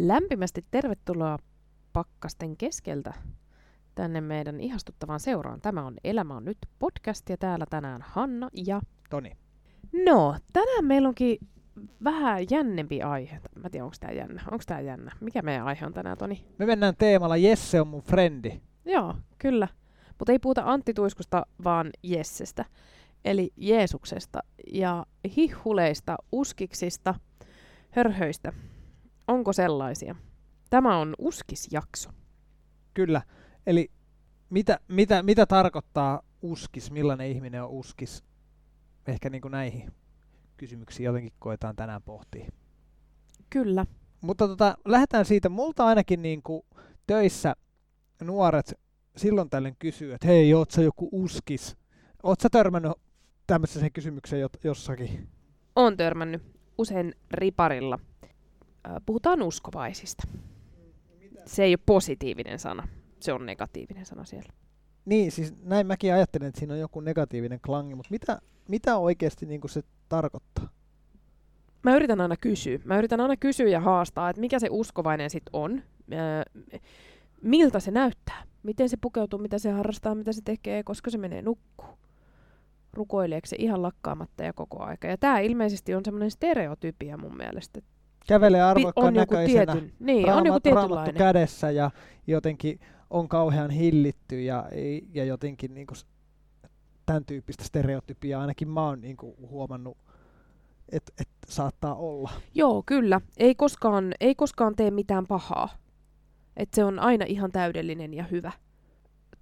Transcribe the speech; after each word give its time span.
Lämpimästi 0.00 0.64
tervetuloa 0.70 1.38
pakkasten 1.92 2.56
keskeltä 2.56 3.14
tänne 3.94 4.20
meidän 4.20 4.60
ihastuttavaan 4.60 5.20
seuraan. 5.20 5.60
Tämä 5.60 5.86
on 5.86 5.96
Elämä 6.04 6.36
on 6.36 6.44
nyt 6.44 6.58
podcast 6.78 7.28
ja 7.28 7.36
täällä 7.36 7.66
tänään 7.70 8.02
Hanna 8.02 8.48
ja... 8.66 8.80
Toni. 9.10 9.32
No, 10.04 10.36
tänään 10.52 10.84
meillä 10.84 11.08
onkin 11.08 11.38
vähän 12.04 12.46
jännempi 12.50 13.02
aihe. 13.02 13.40
Mä 13.62 13.70
tiedän, 13.70 13.84
onko 13.84 13.96
tää 14.00 14.12
jännä. 14.12 14.42
Onko 14.50 14.64
tää 14.66 14.80
jännä? 14.80 15.12
Mikä 15.20 15.42
meidän 15.42 15.66
aihe 15.66 15.86
on 15.86 15.92
tänään, 15.92 16.18
Toni? 16.18 16.44
Me 16.58 16.66
mennään 16.66 16.94
teemalla 16.98 17.36
Jesse 17.36 17.80
on 17.80 17.88
mun 17.88 18.02
frendi. 18.02 18.60
Joo, 18.84 19.14
kyllä. 19.38 19.68
Mutta 20.18 20.32
ei 20.32 20.38
puhuta 20.38 20.62
Antti 20.64 20.94
Tuiskusta, 20.94 21.46
vaan 21.64 21.90
Jessestä. 22.02 22.64
Eli 23.24 23.50
Jeesuksesta 23.56 24.40
ja 24.72 25.06
hihuleista, 25.36 26.16
uskiksista, 26.32 27.14
hörhöistä. 27.90 28.52
Onko 29.28 29.52
sellaisia? 29.52 30.14
Tämä 30.70 30.98
on 30.98 31.14
uskisjakso. 31.18 32.10
Kyllä. 32.94 33.22
Eli 33.66 33.90
mitä, 34.50 34.80
mitä, 34.88 35.22
mitä 35.22 35.46
tarkoittaa 35.46 36.22
uskis, 36.42 36.90
millainen 36.90 37.28
ihminen 37.28 37.62
on 37.62 37.70
uskis? 37.70 38.24
Ehkä 39.06 39.30
niin 39.30 39.42
kuin 39.42 39.52
näihin 39.52 39.92
kysymyksiin 40.56 41.04
jotenkin 41.04 41.32
koetaan 41.38 41.76
tänään 41.76 42.02
pohtia. 42.02 42.48
Kyllä. 43.50 43.86
Mutta 44.20 44.48
tota, 44.48 44.76
lähdetään 44.84 45.24
siitä. 45.24 45.48
Multa 45.48 45.86
ainakin 45.86 46.22
niin 46.22 46.42
kuin 46.42 46.62
töissä 47.06 47.54
nuoret 48.22 48.74
silloin 49.16 49.50
tällöin 49.50 49.76
kysyy, 49.78 50.14
että 50.14 50.26
hei, 50.26 50.54
oot 50.54 50.70
sä 50.70 50.82
joku 50.82 51.08
uskis? 51.12 51.76
Oot 52.22 52.40
sä 52.40 52.48
törmännyt 52.52 52.92
tämmöiseen 53.46 53.92
kysymykseen 53.92 54.48
jossakin? 54.64 55.28
Olen 55.76 55.96
törmännyt 55.96 56.42
usein 56.78 57.14
riparilla. 57.30 57.98
Puhutaan 59.06 59.42
uskovaisista. 59.42 60.28
Se 61.46 61.64
ei 61.64 61.72
ole 61.72 61.78
positiivinen 61.86 62.58
sana, 62.58 62.88
se 63.20 63.32
on 63.32 63.46
negatiivinen 63.46 64.06
sana 64.06 64.24
siellä. 64.24 64.52
Niin, 65.04 65.32
siis 65.32 65.54
näin 65.62 65.86
mäkin 65.86 66.14
ajattelen, 66.14 66.48
että 66.48 66.58
siinä 66.58 66.74
on 66.74 66.80
joku 66.80 67.00
negatiivinen 67.00 67.60
klangi, 67.60 67.94
mutta 67.94 68.10
mitä, 68.10 68.40
mitä 68.68 68.96
oikeasti 68.96 69.46
niin 69.46 69.60
se 69.66 69.82
tarkoittaa? 70.08 70.68
Mä 71.82 71.96
yritän 71.96 72.20
aina 72.20 72.36
kysyä. 72.36 72.78
Mä 72.84 72.98
yritän 72.98 73.20
aina 73.20 73.36
kysyä 73.36 73.68
ja 73.68 73.80
haastaa, 73.80 74.30
että 74.30 74.40
mikä 74.40 74.58
se 74.58 74.68
uskovainen 74.70 75.30
sitten 75.30 75.50
on. 75.52 75.82
miltä 77.42 77.80
se 77.80 77.90
näyttää? 77.90 78.42
Miten 78.62 78.88
se 78.88 78.96
pukeutuu, 79.00 79.38
mitä 79.38 79.58
se 79.58 79.70
harrastaa, 79.70 80.14
mitä 80.14 80.32
se 80.32 80.42
tekee, 80.44 80.82
koska 80.82 81.10
se 81.10 81.18
menee 81.18 81.42
nukkuu? 81.42 81.98
Rukoileeko 82.92 83.46
se 83.46 83.56
ihan 83.58 83.82
lakkaamatta 83.82 84.44
ja 84.44 84.52
koko 84.52 84.82
aika? 84.82 85.08
Ja 85.08 85.18
tämä 85.18 85.38
ilmeisesti 85.38 85.94
on 85.94 86.04
semmoinen 86.04 86.30
stereotypia 86.30 87.16
mun 87.16 87.36
mielestä. 87.36 87.80
Kävelee 88.28 88.62
arvokkaan 88.62 89.14
näköisenä, 89.14 89.72
tietyn, 89.72 89.92
niin, 90.00 90.26
raamat, 90.26 90.40
on 90.40 90.46
joku 90.46 90.60
tietynlainen. 90.60 91.14
kädessä 91.14 91.70
ja 91.70 91.90
jotenkin 92.26 92.80
on 93.10 93.28
kauhean 93.28 93.70
hillitty 93.70 94.42
ja, 94.42 94.64
ja 95.14 95.24
jotenkin 95.24 95.74
niin 95.74 95.86
kuin 95.86 95.96
tämän 97.06 97.24
tyyppistä 97.24 97.64
stereotypiaa 97.64 98.40
ainakin 98.40 98.68
mä 98.68 98.86
oon 98.86 99.00
niin 99.00 99.16
kuin 99.16 99.34
huomannut, 99.48 99.98
että 100.92 101.12
et 101.20 101.28
saattaa 101.48 101.94
olla. 101.94 102.30
Joo, 102.54 102.82
kyllä. 102.86 103.20
Ei 103.36 103.54
koskaan, 103.54 104.14
ei 104.20 104.34
koskaan 104.34 104.76
tee 104.76 104.90
mitään 104.90 105.26
pahaa. 105.26 105.68
Että 106.56 106.76
se 106.76 106.84
on 106.84 106.98
aina 106.98 107.24
ihan 107.28 107.52
täydellinen 107.52 108.14
ja 108.14 108.24
hyvä. 108.30 108.52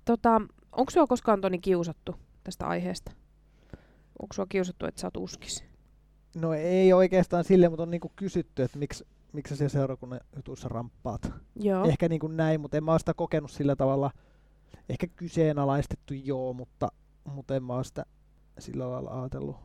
Tota, 0.05 0.43
onko 0.73 0.91
sinua 0.91 1.07
koskaan 1.07 1.41
Toni 1.41 1.59
kiusattu 1.59 2.15
tästä 2.45 2.67
aiheesta? 2.67 3.13
Onko 4.23 4.33
sinua 4.33 4.47
kiusattu, 4.49 4.87
että 4.87 5.01
sä 5.01 5.07
oot 5.07 5.17
uskis? 5.17 5.65
No 6.37 6.53
ei 6.55 6.93
oikeastaan 6.93 7.45
sille, 7.45 7.69
mutta 7.69 7.83
on 7.83 7.91
niinku 7.91 8.13
kysytty, 8.17 8.63
että 8.63 8.79
miksi, 8.79 9.07
miksi 9.33 9.57
sä 9.57 9.69
seurakunnan 9.69 10.21
jutuissa 10.37 10.69
ramppaat. 10.69 11.33
Joo. 11.61 11.85
Ehkä 11.85 12.09
niinku 12.09 12.29
näin, 12.29 12.61
mutta 12.61 12.77
en 12.77 12.85
mä 12.85 12.91
ole 12.91 12.99
sitä 12.99 13.15
kokenut 13.15 13.51
sillä 13.51 13.77
tavalla. 13.77 14.11
Ehkä 14.89 15.07
kyseenalaistettu 15.07 16.15
joo, 16.15 16.53
mutta, 16.53 16.89
mutta 17.25 17.57
en 17.57 17.63
mä 17.63 17.75
ole 17.75 17.85
sitä 17.85 18.05
sillä 18.59 18.91
lailla 18.91 19.21
ajatellut. 19.21 19.57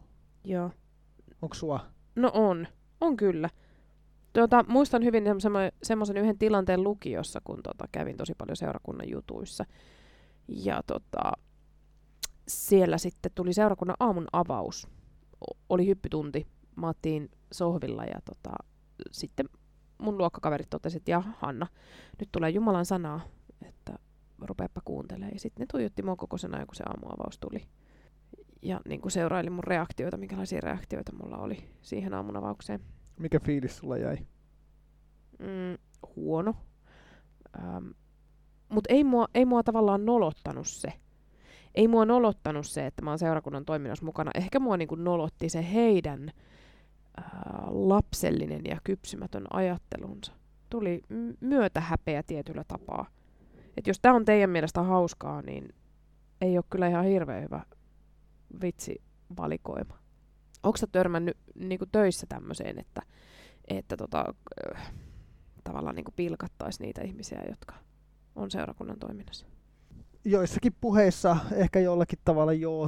Joo. 0.43 0.71
Onko 1.41 1.55
sua? 1.55 1.79
No 2.15 2.31
on. 2.33 2.67
On 3.01 3.17
kyllä. 3.17 3.49
Tuota, 4.33 4.65
muistan 4.67 5.03
hyvin 5.03 5.23
semmoisen 5.83 6.17
yhden 6.17 6.37
tilanteen 6.37 6.83
lukiossa, 6.83 7.41
kun 7.43 7.63
tota, 7.63 7.85
kävin 7.91 8.17
tosi 8.17 8.33
paljon 8.37 8.57
seurakunnan 8.57 9.09
jutuissa. 9.09 9.65
Ja 10.47 10.81
tota, 10.87 11.31
siellä 12.47 12.97
sitten 12.97 13.31
tuli 13.35 13.53
seurakunnan 13.53 13.97
aamun 13.99 14.27
avaus. 14.33 14.87
O- 15.49 15.57
oli 15.69 15.87
hyppytunti. 15.87 16.47
Mä 16.75 16.89
otin 16.89 17.29
sohvilla 17.51 18.05
ja 18.05 18.21
tota, 18.25 18.51
sitten 19.11 19.49
mun 19.97 20.17
luokkakaverit 20.17 20.69
totesivat, 20.69 21.01
että 21.01 21.11
ja 21.11 21.23
Hanna, 21.37 21.67
nyt 22.19 22.29
tulee 22.31 22.49
Jumalan 22.49 22.85
sanaa, 22.85 23.21
että 23.65 23.99
rupeappa 24.39 24.81
kuuntelemaan. 24.85 25.33
Ja 25.33 25.39
sitten 25.39 25.61
ne 25.61 25.65
tuijotti 25.71 26.01
mua 26.01 26.15
kokoisena, 26.15 26.65
kun 26.65 26.75
se 26.75 26.83
aamuavaus 26.83 27.39
tuli. 27.39 27.67
Ja 28.61 28.81
niin 28.87 29.01
kuin 29.01 29.11
seuraili 29.11 29.49
mun 29.49 29.63
reaktioita, 29.63 30.17
minkälaisia 30.17 30.61
reaktioita 30.61 31.11
mulla 31.15 31.37
oli 31.37 31.69
siihen 31.81 32.13
aamun 32.13 32.37
avaukseen. 32.37 32.79
Mikä 33.19 33.39
fiilis 33.39 33.77
sulla 33.77 33.97
jäi? 33.97 34.17
Mm, 35.39 35.77
huono. 36.15 36.55
Ähm, 37.59 37.87
Mutta 38.69 38.93
ei 38.93 39.03
mua, 39.03 39.27
ei 39.33 39.45
mua 39.45 39.63
tavallaan 39.63 40.05
nolottanut 40.05 40.67
se. 40.67 40.93
Ei 41.75 41.87
mua 41.87 42.05
nolottanut 42.05 42.65
se, 42.67 42.85
että 42.85 43.01
mä 43.01 43.11
oon 43.11 43.19
seurakunnan 43.19 43.65
toiminnassa 43.65 44.05
mukana. 44.05 44.31
Ehkä 44.35 44.59
mua 44.59 44.77
niinku 44.77 44.95
nolotti 44.95 45.49
se 45.49 45.73
heidän 45.73 46.31
lapsellinen 47.67 48.61
ja 48.65 48.77
kypsymätön 48.83 49.45
ajattelunsa. 49.53 50.33
Tuli 50.69 51.01
myötähäpeä 51.39 52.23
tietyllä 52.23 52.63
tapaa. 52.67 53.05
Et 53.77 53.87
jos 53.87 53.99
tämä 53.99 54.15
on 54.15 54.25
teidän 54.25 54.49
mielestä 54.49 54.83
hauskaa, 54.83 55.41
niin 55.41 55.69
ei 56.41 56.57
ole 56.57 56.65
kyllä 56.69 56.87
ihan 56.87 57.05
hirveän 57.05 57.43
hyvä 57.43 57.65
vitsi 58.61 59.01
valikoima. 59.37 59.99
Onko 60.63 60.77
sä 60.77 60.87
törmännyt 60.91 61.37
niinku 61.55 61.85
töissä 61.91 62.25
tämmöiseen, 62.29 62.79
että, 62.79 63.01
että 63.67 63.97
tota, 63.97 64.25
äh, 64.75 64.93
tavallaan 65.63 65.95
niinku 65.95 66.11
pilkattaisi 66.15 66.83
niitä 66.83 67.01
ihmisiä, 67.01 67.43
jotka 67.49 67.75
on 68.35 68.51
seurakunnan 68.51 68.99
toiminnassa? 68.99 69.45
Joissakin 70.25 70.75
puheissa 70.81 71.37
ehkä 71.51 71.79
jollakin 71.79 72.19
tavalla 72.25 72.53
joo, 72.53 72.87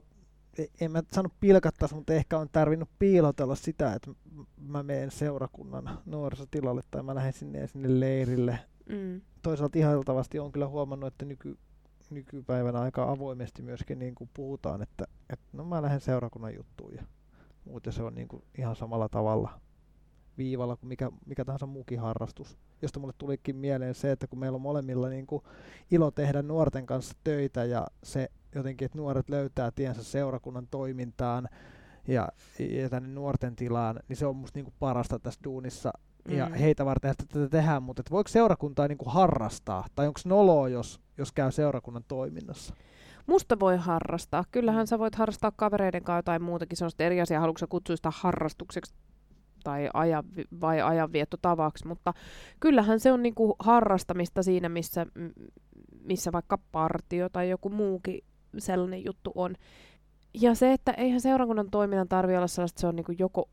en 0.81 0.91
mä 0.91 1.03
sano 1.12 1.30
pilkattaisi, 1.40 1.96
mutta 1.96 2.14
ehkä 2.14 2.38
on 2.38 2.50
tarvinnut 2.52 2.90
piilotella 3.00 3.56
sitä, 3.56 3.94
että 3.94 4.12
mä 4.58 4.84
menen 4.84 5.12
seurakunnan 5.12 6.00
nuorisotilalle 6.06 6.81
tai 6.91 7.03
mä 7.03 7.16
lähden 7.16 7.34
sinne 7.34 7.68
sinne 7.68 8.00
leirille. 8.00 8.59
Mm. 8.90 9.22
Toisaalta 9.42 9.80
ihailtavasti 9.80 10.40
on 10.40 10.52
kyllä 10.52 10.68
huomannut, 10.68 11.08
että 11.08 11.25
nyky, 11.25 11.58
nykypäivänä 12.09 12.80
aika 12.80 13.12
avoimesti 13.12 13.62
myöskin 13.62 14.00
niin 14.00 14.16
kuin 14.16 14.30
puhutaan, 14.34 14.81
että, 14.81 15.06
että 15.30 15.46
no 15.53 15.63
mä 15.63 15.81
lähden 15.81 16.02
seurakunnan 16.02 16.56
juttuun 16.56 16.94
ja 16.94 17.03
muuten 17.66 17.94
se 17.94 18.03
on 18.03 18.16
niin 18.16 18.28
kuin 18.28 18.44
ihan 18.58 18.75
samalla 18.75 19.09
tavalla 19.09 19.59
viivalla 20.38 20.75
kuin 20.75 20.88
mikä, 20.88 21.12
mikä 21.25 21.46
tahansa 21.46 21.66
muukin 21.66 22.00
harrastus. 22.00 22.58
Josta 22.81 23.00
mulle 23.00 23.13
tulikin 23.18 23.56
mieleen 23.56 23.96
se, 23.96 24.12
että 24.12 24.28
kun 24.28 24.40
meillä 24.40 24.56
on 24.56 24.62
molemmilla 24.62 25.09
niin 25.09 25.28
kuin 25.28 25.44
ilo 25.92 26.12
tehdä 26.12 26.42
nuorten 26.42 26.86
kanssa 26.86 27.16
töitä 27.24 27.66
ja 27.66 27.88
se 28.03 28.30
jotenkin, 28.56 28.86
että 28.86 28.97
nuoret 28.97 29.30
löytää 29.30 29.72
tiensä 29.72 30.03
seurakunnan 30.03 30.68
toimintaan 30.72 31.50
ja, 32.08 32.30
ja 32.59 32.90
tänne 32.90 33.09
nuorten 33.09 33.56
tilaan, 33.56 34.00
niin 34.08 34.18
se 34.18 34.25
on 34.25 34.36
musta 34.36 34.58
niin 34.58 34.66
kuin 34.66 34.75
parasta 34.80 35.19
tässä 35.19 35.40
duunissa. 35.44 35.91
Mm. 36.28 36.36
Ja 36.36 36.46
heitä 36.46 36.86
varten 36.86 37.16
tätä 37.18 37.50
tehdään, 37.50 37.84
mutta 37.84 38.03
voiko 38.12 38.28
seurakuntaa 38.28 38.88
niin 38.88 38.97
kuin 38.97 39.13
harrastaa? 39.13 39.86
Tai 39.96 40.08
onko 40.08 40.19
noloa, 40.25 40.69
jos, 40.69 41.02
jos 41.18 41.31
käy 41.31 41.52
seurakunnan 41.52 42.03
toiminnassa? 42.08 42.74
Musta 43.28 43.60
voi 43.60 43.78
harrastaa. 43.78 44.44
Kyllähän 44.51 44.88
sä 44.88 45.00
voit 45.00 45.16
harrastaa 45.16 45.51
kavereiden 45.56 46.04
kanssa 46.04 46.24
tai 46.24 46.39
muutakin. 46.39 46.78
Se 46.78 46.86
on 46.86 46.92
eri 47.00 47.22
asia, 47.22 47.39
haluatko 47.39 47.68
kutsua 47.69 47.95
sitä 47.95 48.10
harrastukseksi 48.16 48.94
tai 49.63 49.89
ajan, 49.94 50.24
vai 50.62 50.81
ajanviettotavaksi, 50.81 51.88
mutta 51.88 52.13
kyllähän 52.60 53.00
se 53.00 53.12
on 53.12 53.24
niinku 53.24 53.56
harrastamista 53.60 54.44
siinä, 54.44 54.69
missä, 54.69 55.06
missä 56.04 56.31
vaikka 56.31 56.57
partio 56.72 57.30
tai 57.30 57.50
joku 57.50 57.69
muukin 57.69 58.24
sellainen 58.58 59.06
juttu 59.06 59.32
on. 59.36 59.56
Ja 60.34 60.56
se, 60.56 60.74
että 60.74 60.92
eihän 60.92 61.22
seurakunnan 61.22 61.70
toiminnan 61.72 62.08
tarvitse 62.08 62.38
olla 62.38 62.48
sellaista, 62.48 62.76
että 62.76 62.82
se 62.82 62.88
on 62.88 62.96
niinku 62.96 63.12
joko 63.18 63.50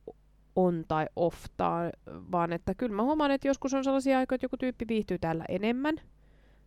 on 0.56 0.84
tai 0.88 1.06
off, 1.16 1.44
tai, 1.56 1.90
vaan 2.06 2.52
että 2.52 2.74
kyllä 2.74 2.96
mä 2.96 3.02
huomaan, 3.02 3.30
että 3.30 3.48
joskus 3.48 3.74
on 3.74 3.84
sellaisia 3.84 4.18
aikoja, 4.18 4.34
että 4.34 4.44
joku 4.44 4.56
tyyppi 4.56 4.84
viihtyy 4.88 5.18
täällä 5.18 5.44
enemmän, 5.48 5.96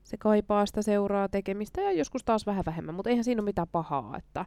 se 0.03 0.17
kaipaa 0.17 0.65
sitä 0.65 0.81
seuraa 0.81 1.29
tekemistä 1.29 1.81
ja 1.81 1.91
joskus 1.91 2.23
taas 2.23 2.45
vähän 2.45 2.63
vähemmän, 2.65 2.95
mutta 2.95 3.09
eihän 3.09 3.23
siinä 3.23 3.41
ole 3.41 3.45
mitään 3.45 3.67
pahaa, 3.71 4.17
että, 4.17 4.45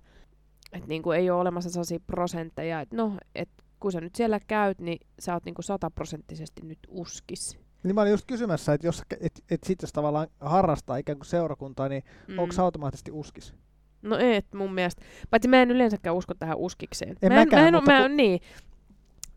että 0.73 0.89
niin 0.89 1.03
kuin 1.03 1.19
ei 1.19 1.31
ole 1.31 1.41
olemassa 1.41 1.71
sellaisia 1.71 2.01
prosentteja, 2.07 2.81
että 2.81 2.97
no, 2.97 3.13
että 3.35 3.65
kun 3.81 3.93
sä 3.93 4.01
nyt 4.01 4.15
siellä 4.15 4.41
käyt, 4.41 4.81
niin 4.81 4.99
sä 5.19 5.35
oot 5.35 5.45
niinku 5.45 5.63
sataprosenttisesti 5.63 6.63
nyt 6.63 6.79
uskis. 6.89 7.59
Niin 7.83 7.95
mä 7.95 8.01
olin 8.01 8.11
just 8.11 8.27
kysymässä, 8.27 8.75
että 8.75 8.87
jos, 8.87 9.03
et, 9.21 9.45
et 9.51 9.65
sit 9.65 9.83
jos 9.83 9.93
tavallaan 9.93 10.29
harrastaa 10.41 10.97
ikään 10.97 11.19
kuin 11.19 11.27
seurakuntaa, 11.27 11.89
niin 11.89 12.03
mm. 12.29 12.39
onko 12.39 12.55
automaattisesti 12.63 13.11
uskis? 13.11 13.55
No 14.07 14.19
et 14.19 14.47
mun 14.55 14.75
mielestä. 14.75 15.03
Paitsi 15.31 15.49
mä 15.49 15.63
en 15.63 15.71
yleensäkään 15.71 16.17
usko 16.17 16.35
tähän 16.35 16.57
uskikseen. 16.57 17.17
En 17.23 17.33
mä 17.33 17.41
en, 17.41 17.49
mäkään, 17.49 17.63
mä 17.63 17.69
en, 17.69 17.75
mutta 17.75 17.91
mä 17.91 18.03
kun... 18.03 18.17
niin. 18.17 18.41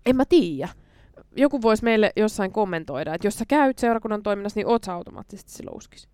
En 0.06 0.16
mä 0.16 0.26
tiedä. 0.26 0.70
joku 1.36 1.62
voisi 1.62 1.84
meille 1.84 2.14
jossain 2.16 2.52
kommentoida, 2.52 3.14
että 3.14 3.28
jos 3.28 3.38
sä 3.38 3.46
käyt 3.48 3.78
seurakunnan 3.78 4.24
toiminnassa, 4.24 4.60
niin 4.60 4.68
oot 4.68 4.84
sä 4.84 4.94
automaattisesti 4.94 5.52
silloin 5.52 5.78
uskis. 5.78 6.10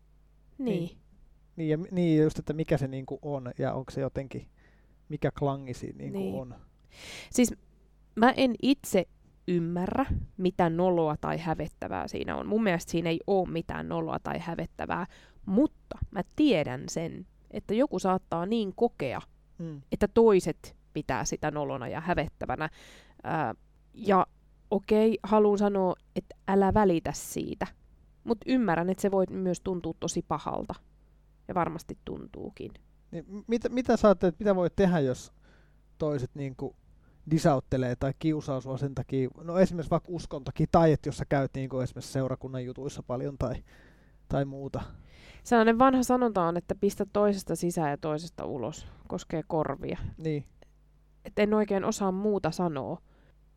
Niin. 0.57 0.79
Niin. 0.79 0.97
Niin, 1.55 1.69
ja, 1.69 1.77
niin 1.91 2.23
just, 2.23 2.39
että 2.39 2.53
mikä 2.53 2.77
se 2.77 2.87
niinku 2.87 3.19
on 3.21 3.51
ja 3.59 3.73
onko 3.73 3.91
se 3.91 4.01
jotenkin, 4.01 4.47
mikä 5.09 5.31
klangi 5.39 5.73
siinä 5.73 5.97
niinku 5.97 6.19
Niin. 6.19 6.35
on. 6.35 6.55
Siis 7.31 7.53
mä 8.15 8.31
en 8.31 8.55
itse 8.61 9.05
ymmärrä, 9.47 10.05
mitä 10.37 10.69
noloa 10.69 11.15
tai 11.21 11.37
hävettävää 11.37 12.07
siinä 12.07 12.35
on. 12.35 12.47
Mun 12.47 12.63
mielestä 12.63 12.91
siinä 12.91 13.09
ei 13.09 13.19
ole 13.27 13.49
mitään 13.49 13.89
noloa 13.89 14.19
tai 14.19 14.39
hävettävää, 14.39 15.05
mutta 15.45 15.97
mä 16.11 16.21
tiedän 16.35 16.83
sen, 16.89 17.27
että 17.55 17.73
joku 17.73 17.99
saattaa 17.99 18.45
niin 18.45 18.73
kokea, 18.75 19.21
Mm. 19.59 19.81
että 19.91 20.07
toiset 20.07 20.75
pitää 20.93 21.25
sitä 21.25 21.51
nolona 21.51 21.87
ja 21.87 22.01
hävettävänä. 22.01 22.69
Ää, 23.23 23.55
ja 23.93 24.27
okei, 24.71 25.19
haluan 25.23 25.57
sanoa, 25.57 25.95
että 26.15 26.35
älä 26.47 26.73
välitä 26.73 27.11
siitä. 27.13 27.67
Mutta 28.23 28.45
ymmärrän, 28.49 28.89
että 28.89 29.01
se 29.01 29.11
voi 29.11 29.25
myös 29.29 29.61
tuntua 29.61 29.93
tosi 29.99 30.25
pahalta. 30.27 30.75
Ja 31.47 31.55
varmasti 31.55 31.97
tuntuukin. 32.05 32.71
Niin, 33.11 33.25
mitä, 33.47 33.69
mitä 33.69 33.97
sä 33.97 34.07
ajattelet, 34.07 34.39
mitä 34.39 34.55
voi 34.55 34.69
tehdä, 34.75 34.99
jos 34.99 35.31
toiset 35.97 36.31
niinku 36.33 36.75
disauttelee 37.31 37.95
tai 37.95 38.13
kiusaa 38.19 38.61
sua 38.61 38.77
sen 38.77 38.95
takia, 38.95 39.29
no 39.43 39.59
esimerkiksi 39.59 39.91
vaikka 39.91 40.11
uskon 40.11 40.43
takia, 40.43 40.67
tai 40.71 40.91
että 40.91 41.07
jos 41.09 41.17
sä 41.17 41.25
käyt 41.25 41.51
niinku 41.55 41.79
esimerkiksi 41.79 42.11
seurakunnan 42.11 42.65
jutuissa 42.65 43.03
paljon 43.03 43.37
tai, 43.37 43.63
tai 44.29 44.45
muuta. 44.45 44.81
Sellainen 45.43 45.79
vanha 45.79 46.03
sanonta 46.03 46.43
on, 46.43 46.57
että 46.57 46.75
pistä 46.75 47.05
toisesta 47.13 47.55
sisään 47.55 47.89
ja 47.91 47.97
toisesta 47.97 48.45
ulos. 48.45 48.87
Koskee 49.07 49.43
korvia. 49.47 49.97
Niin. 50.17 50.45
Et 51.25 51.39
en 51.39 51.53
oikein 51.53 51.83
osaa 51.83 52.11
muuta 52.11 52.51
sanoa. 52.51 53.01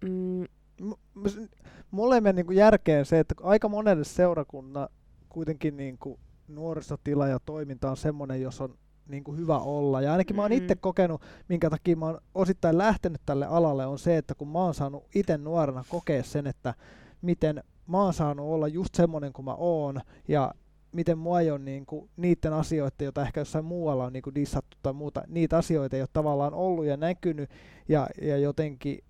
Mm, 0.05 0.45
M- 0.83 1.49
mulle 1.91 2.21
meni 2.21 2.37
niinku 2.37 2.53
järkeen 2.53 3.07
se, 3.07 3.19
että 3.19 3.35
aika 3.43 3.69
monelle 3.69 4.05
seurakunnan 4.05 4.89
kuitenkin 5.29 5.77
niinku 5.77 6.19
nuorisotila 6.49 7.29
ja 7.29 7.39
toiminta 7.45 7.91
on 7.91 7.97
semmoinen, 7.97 8.43
jos 8.43 8.61
on 8.61 8.75
niinku 9.09 9.33
hyvä 9.37 9.59
olla. 9.59 10.01
Ja 10.01 10.13
ainakin 10.13 10.37
mä 10.37 10.43
oon 10.43 10.51
Mm. 10.51 10.57
itse 10.57 10.75
kokenut, 10.77 11.23
minkä 11.49 11.71
takia 11.71 11.97
mä 11.97 12.07
oon 12.07 12.19
osittain 12.35 12.79
lähtenyt 12.79 13.21
tälle 13.27 13.47
alalle, 13.47 13.87
on 13.87 13.99
se, 13.99 14.17
että 14.17 14.35
kun 14.35 14.49
mä 14.49 14.59
oon 14.59 14.75
saanut 14.75 15.05
itse 15.15 15.39
nuorena 15.39 15.85
kokea 15.89 16.23
sen, 16.23 16.47
että 16.47 16.75
miten 17.23 17.63
mä 17.89 18.03
oon 18.03 18.15
saanut 18.15 18.47
olla 18.47 18.69
just 18.69 18.95
semmoinen 18.95 19.33
kuin 19.33 19.45
mä 19.45 19.55
oon, 19.55 20.01
ja 20.29 20.55
miten 20.93 21.19
mua 21.19 21.41
ei 21.41 21.51
ole 21.51 21.59
niinku 21.59 22.09
niiden 22.17 22.53
asioiden, 22.53 23.05
joita 23.05 23.23
ehkä 23.23 23.41
jossain 23.41 23.65
muualla 23.65 24.05
on 24.05 24.13
niinku 24.13 24.35
dissattu 24.35 24.77
tai 24.83 24.93
muuta, 24.93 25.23
niitä 25.27 25.57
asioita 25.57 25.97
ei 25.97 26.03
ole 26.03 26.09
tavallaan 26.13 26.55
ollut 26.55 26.85
ja 26.85 26.97
näkynyt, 26.97 27.51
ja, 27.89 28.07
ja 28.23 28.39
jotenkin 28.39 29.05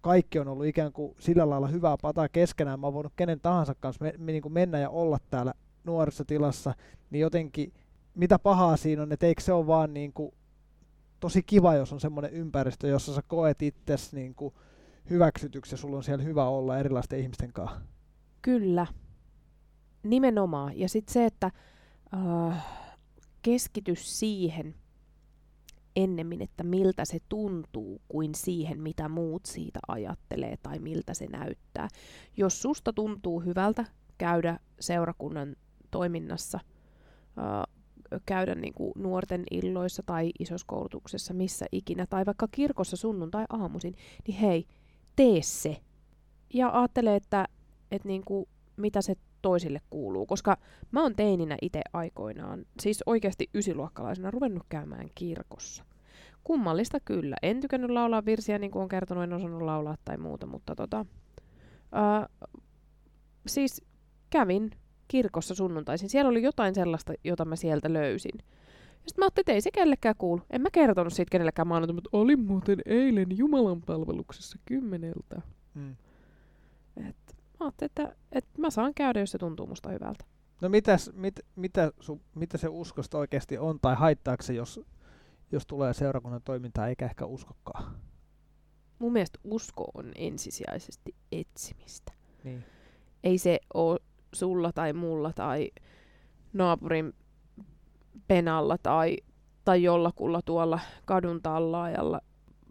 kaikki 0.00 0.38
on 0.38 0.48
ollut 0.48 0.66
ikään 0.66 0.92
kuin 0.92 1.14
sillä 1.18 1.50
lailla 1.50 1.68
hyvää 1.68 1.96
pataa 2.02 2.28
keskenään. 2.28 2.80
Mä 2.80 2.86
oon 2.86 2.94
voinut 2.94 3.12
kenen 3.16 3.40
tahansa 3.40 3.74
kanssa 3.80 4.04
me, 4.04 4.14
me, 4.18 4.32
niin 4.32 4.42
kuin 4.42 4.52
mennä 4.52 4.78
ja 4.78 4.90
olla 4.90 5.18
täällä 5.30 5.54
nuorisotilassa, 5.84 6.74
niin 7.10 7.20
jotenkin 7.20 7.72
mitä 8.14 8.38
pahaa 8.38 8.76
siinä 8.76 9.02
on, 9.02 9.12
että 9.12 9.26
eikö 9.26 9.42
se 9.42 9.52
ole 9.52 9.66
vaan 9.66 9.94
niin 9.94 10.12
kuin, 10.12 10.34
tosi 11.20 11.42
kiva, 11.42 11.74
jos 11.74 11.92
on 11.92 12.00
semmoinen 12.00 12.32
ympäristö, 12.32 12.88
jossa 12.88 13.14
sä 13.14 13.22
koet 13.28 13.62
itsesi 13.62 14.16
niin 14.16 14.34
kuin 14.34 14.54
hyväksytyksi 15.10 15.74
ja 15.74 15.78
sulla 15.78 15.96
on 15.96 16.04
siellä 16.04 16.24
hyvä 16.24 16.48
olla 16.48 16.78
erilaisten 16.78 17.18
ihmisten 17.18 17.52
kanssa. 17.52 17.80
Kyllä. 18.42 18.86
Nimenomaan. 20.02 20.78
Ja 20.78 20.88
sitten 20.88 21.12
se, 21.12 21.24
että 21.24 21.50
äh, 22.14 22.66
keskity 23.42 23.94
siihen 23.94 24.74
ennemmin, 25.96 26.42
että 26.42 26.64
miltä 26.64 27.04
se 27.04 27.18
tuntuu, 27.28 28.00
kuin 28.08 28.34
siihen, 28.34 28.80
mitä 28.80 29.08
muut 29.08 29.46
siitä 29.46 29.80
ajattelee 29.88 30.56
tai 30.62 30.78
miltä 30.78 31.14
se 31.14 31.26
näyttää. 31.26 31.88
Jos 32.36 32.62
susta 32.62 32.92
tuntuu 32.92 33.40
hyvältä 33.40 33.84
käydä 34.18 34.58
seurakunnan 34.80 35.56
toiminnassa, 35.90 36.60
äh, 37.38 37.80
käydä 38.26 38.54
niin 38.54 38.74
kuin 38.74 38.92
nuorten 38.96 39.44
illoissa 39.50 40.02
tai 40.06 40.30
isoskoulutuksessa, 40.38 41.34
missä 41.34 41.66
ikinä, 41.72 42.06
tai 42.06 42.26
vaikka 42.26 42.48
kirkossa 42.50 42.96
sunnuntai-aamuisin, 42.96 43.94
niin 44.26 44.38
hei, 44.38 44.66
tee 45.16 45.42
se. 45.42 45.80
Ja 46.54 46.70
ajattele, 46.78 47.16
että, 47.16 47.48
että 47.90 48.08
niin 48.08 48.22
kuin, 48.24 48.48
mitä 48.76 49.02
se 49.02 49.14
toisille 49.42 49.80
kuuluu, 49.90 50.26
koska 50.26 50.56
mä 50.90 51.02
oon 51.02 51.16
teininä 51.16 51.56
itse 51.62 51.80
aikoinaan, 51.92 52.66
siis 52.80 53.02
oikeasti 53.06 53.50
ysiluokkalaisena, 53.54 54.30
ruvennut 54.30 54.66
käymään 54.68 55.08
kirkossa. 55.14 55.84
Kummallista 56.44 57.00
kyllä. 57.00 57.36
En 57.42 57.60
tykännyt 57.60 57.90
laulaa 57.90 58.24
virsiä, 58.24 58.58
niin 58.58 58.70
kuin 58.70 58.82
on 58.82 58.88
kertonut, 58.88 59.24
en 59.24 59.32
osannut 59.32 59.62
laulaa 59.62 59.96
tai 60.04 60.16
muuta, 60.16 60.46
mutta 60.46 60.74
tota, 60.74 61.06
ää, 61.92 62.28
siis 63.46 63.82
kävin 64.30 64.70
kirkossa 65.08 65.54
sunnuntaisin. 65.54 66.08
Siellä 66.08 66.28
oli 66.28 66.42
jotain 66.42 66.74
sellaista, 66.74 67.12
jota 67.24 67.44
mä 67.44 67.56
sieltä 67.56 67.92
löysin. 67.92 68.38
Ja 68.38 69.06
sitten 69.06 69.22
mä 69.22 69.24
ajattelin, 69.24 69.42
että 69.42 69.52
ei 69.52 69.60
se 69.60 69.70
kellekään 69.70 70.14
kuulu. 70.18 70.42
En 70.50 70.62
mä 70.62 70.68
kertonut 70.72 71.12
siitä 71.12 71.30
kenellekään 71.30 71.68
maanantaina, 71.68 71.96
mutta 71.96 72.10
olin 72.12 72.40
muuten 72.40 72.78
eilen 72.86 73.38
Jumalan 73.38 73.82
palveluksessa 73.82 74.58
kymmeneltä. 74.64 75.42
Mm. 75.74 75.96
Et 77.08 77.36
mä 77.60 77.66
ajattelin, 77.66 77.90
että, 77.90 78.16
että 78.32 78.60
mä 78.60 78.70
saan 78.70 78.94
käydä, 78.94 79.20
jos 79.20 79.30
se 79.30 79.38
tuntuu 79.38 79.66
musta 79.66 79.90
hyvältä. 79.90 80.24
No 80.62 80.68
mitäs, 80.68 81.10
mit, 81.14 81.40
mitä, 81.56 81.92
su, 82.00 82.20
mitä 82.34 82.58
se 82.58 82.68
uskosta 82.68 83.18
oikeasti 83.18 83.58
on, 83.58 83.78
tai 83.82 83.94
haittaako 83.94 84.42
se, 84.42 84.52
jos, 84.52 84.80
jos 85.52 85.66
tulee 85.66 85.94
seurakunnan 85.94 86.42
toimintaa 86.44 86.88
eikä 86.88 87.04
ehkä 87.04 87.26
uskokaan? 87.26 87.96
Mun 88.98 89.12
mielestä 89.12 89.38
usko 89.44 89.90
on 89.94 90.12
ensisijaisesti 90.14 91.14
etsimistä. 91.32 92.12
Niin. 92.44 92.64
Ei 93.24 93.38
se 93.38 93.58
ole 93.74 94.00
sulla 94.34 94.72
tai 94.72 94.92
mulla 94.92 95.32
tai 95.32 95.70
naapurin 96.52 97.12
penalla 98.28 98.78
tai, 98.82 99.16
tai 99.64 99.82
jollakulla 99.82 100.40
tuolla 100.44 100.80
kadun 101.04 101.42
tallaajalla 101.42 102.20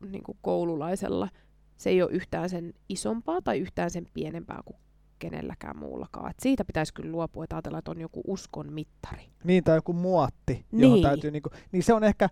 niin 0.10 0.24
koululaisella. 0.42 1.30
Se 1.80 1.90
ei 1.90 2.02
ole 2.02 2.12
yhtään 2.12 2.50
sen 2.50 2.74
isompaa 2.90 3.42
tai 3.42 3.60
yhtään 3.60 3.92
sen 3.92 4.08
pienempää 4.14 4.60
kuin 4.66 4.78
kenelläkään 5.20 5.78
muullakaan. 5.78 6.32
Et 6.32 6.40
siitä 6.40 6.66
pitäisi 6.66 6.94
kyllä 6.94 7.12
luopua, 7.12 7.44
että 7.44 7.56
ajatella, 7.56 7.78
että 7.80 7.92
on 7.92 8.02
joku 8.02 8.22
uskon 8.28 8.74
mittari. 8.74 9.24
Niin, 9.44 9.64
tai 9.64 9.78
joku 9.78 9.94
muotti, 9.94 10.66
johon 10.72 10.94
Niin. 10.96 11.04
täytyy 11.04 11.32
niinku, 11.32 11.50
niin 11.72 11.84
se 11.84 11.94
on 11.94 12.04
ehkä, 12.04 12.30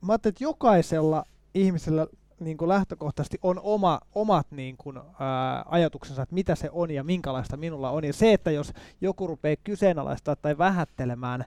mä 0.00 0.12
ajattelin, 0.12 0.32
että 0.32 0.44
jokaisella 0.44 1.24
ihmisellä 1.54 2.06
niin 2.40 2.56
kuin 2.56 2.68
lähtökohtaisesti 2.68 3.38
on 3.42 3.60
oma, 3.62 4.00
omat 4.14 4.46
niin 4.50 4.76
kuin, 4.76 4.96
ää, 5.18 5.64
ajatuksensa, 5.68 6.22
että 6.22 6.34
mitä 6.34 6.54
se 6.54 6.68
on 6.72 6.90
ja 6.90 7.04
minkälaista 7.04 7.56
minulla 7.56 7.90
on. 7.90 8.04
Ja 8.04 8.12
se, 8.12 8.32
että 8.32 8.50
jos 8.50 8.72
joku 9.00 9.26
rupeaa 9.26 9.56
kyseenalaistaa 9.64 10.36
tai 10.36 10.58
vähättelemään 10.58 11.44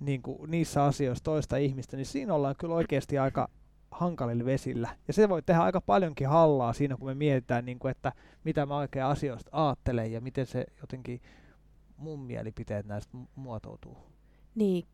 niin 0.00 0.22
kuin 0.22 0.50
niissä 0.50 0.84
asioissa 0.84 1.24
toista 1.24 1.56
ihmistä, 1.56 1.96
niin 1.96 2.06
siinä 2.06 2.34
ollaan 2.34 2.54
kyllä 2.58 2.74
oikeasti 2.74 3.18
aika 3.18 3.48
hankalilla 3.96 4.44
vesillä. 4.44 4.88
Ja 5.08 5.12
se 5.12 5.28
voi 5.28 5.42
tehdä 5.42 5.60
aika 5.60 5.80
paljonkin 5.80 6.28
hallaa 6.28 6.72
siinä, 6.72 6.96
kun 6.96 7.08
me 7.08 7.14
mietitään, 7.14 7.64
niin 7.64 7.78
kuin, 7.78 7.90
että 7.90 8.12
mitä 8.44 8.66
mä 8.66 8.76
oikein 8.76 9.04
asioista 9.04 9.50
ajattelen 9.52 10.12
ja 10.12 10.20
miten 10.20 10.46
se 10.46 10.66
jotenkin 10.80 11.20
mun 11.96 12.20
mielipiteet 12.20 12.86
näistä 12.86 13.18
mu- 13.18 13.28
muotoutuu. 13.34 13.96
Niin, 14.54 14.84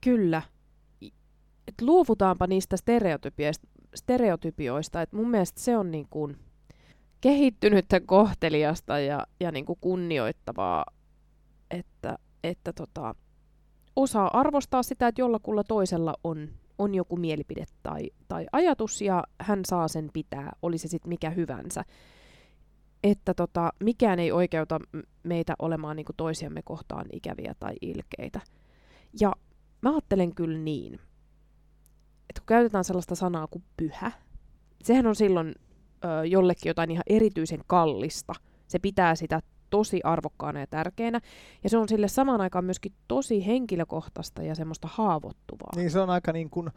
kyllä. 0.00 0.42
Et 1.68 1.80
luovutaanpa 1.80 2.46
niistä 2.46 2.76
stereotypioista. 3.94 5.02
Et 5.02 5.12
mun 5.12 5.30
mielestä 5.30 5.60
se 5.60 5.76
on 5.76 5.90
niin 5.90 6.06
kuin 6.10 6.36
kehittynyttä, 7.20 8.00
kohteliasta 8.00 8.98
ja, 8.98 9.26
ja 9.40 9.52
niin 9.52 9.64
kuin 9.64 9.78
kunnioittavaa, 9.80 10.84
että, 11.70 12.18
että 12.44 12.72
tota, 12.72 13.14
osaa 13.96 14.38
arvostaa 14.40 14.82
sitä, 14.82 15.08
että 15.08 15.20
jollakulla 15.20 15.64
toisella 15.64 16.14
on, 16.24 16.48
on 16.78 16.94
joku 16.94 17.16
mielipide 17.16 17.64
tai, 17.82 18.10
tai 18.28 18.46
ajatus 18.52 19.02
ja 19.02 19.24
hän 19.40 19.60
saa 19.66 19.88
sen 19.88 20.10
pitää, 20.12 20.52
oli 20.62 20.78
se 20.78 20.88
sitten 20.88 21.08
mikä 21.08 21.30
hyvänsä. 21.30 21.84
Että 23.02 23.34
tota, 23.34 23.72
mikään 23.80 24.18
ei 24.18 24.32
oikeuta 24.32 24.78
meitä 25.22 25.54
olemaan 25.58 25.96
niin 25.96 26.04
kuin 26.04 26.16
toisiamme 26.16 26.62
kohtaan 26.62 27.06
ikäviä 27.12 27.54
tai 27.60 27.74
ilkeitä. 27.80 28.40
Ja 29.20 29.32
mä 29.82 29.90
ajattelen 29.90 30.34
kyllä 30.34 30.58
niin, 30.58 30.94
että 32.30 32.40
kun 32.40 32.46
käytetään 32.46 32.84
sellaista 32.84 33.14
sanaa 33.14 33.46
kuin 33.46 33.64
pyhä, 33.76 34.12
sehän 34.82 35.06
on 35.06 35.16
silloin 35.16 35.54
ö, 36.04 36.26
jollekin 36.26 36.70
jotain 36.70 36.90
ihan 36.90 37.04
erityisen 37.06 37.60
kallista. 37.66 38.34
Se 38.68 38.78
pitää 38.78 39.14
sitä 39.14 39.40
tosi 39.74 40.00
arvokkaana 40.04 40.60
ja 40.60 40.66
tärkeänä. 40.66 41.20
Ja 41.64 41.70
se 41.70 41.78
on 41.78 41.88
sille 41.88 42.08
samaan 42.08 42.40
aikaan 42.40 42.64
myöskin 42.64 42.92
tosi 43.08 43.46
henkilökohtaista 43.46 44.42
ja 44.42 44.54
semmoista 44.54 44.88
haavoittuvaa. 44.92 45.70
Niin 45.76 45.90
se 45.90 46.00
on 46.00 46.10
aika 46.10 46.32
niin 46.32 46.50
kuin 46.50 46.70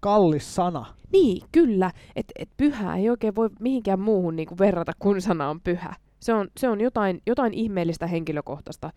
kallis 0.00 0.54
sana. 0.54 0.86
Niin, 1.12 1.42
kyllä. 1.52 1.90
Että 2.16 2.32
et 2.38 2.48
pyhää 2.56 2.96
ei 2.96 3.10
oikein 3.10 3.34
voi 3.34 3.50
mihinkään 3.60 4.00
muuhun 4.00 4.36
niinku 4.36 4.58
verrata, 4.58 4.92
kun 4.98 5.20
sana 5.20 5.50
on 5.50 5.60
pyhä. 5.60 5.94
Se 6.20 6.34
on, 6.34 6.48
se 6.56 6.68
on 6.68 6.80
jotain, 6.80 7.20
jotain 7.26 7.54
ihmeellistä 7.54 8.06
henkilökohtaista 8.06 8.90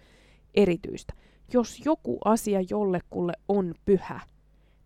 erityistä. 0.54 1.14
Jos 1.54 1.86
joku 1.86 2.18
asia 2.26 2.60
jollekulle 2.70 3.34
on 3.48 3.74
pyhä, 3.86 4.20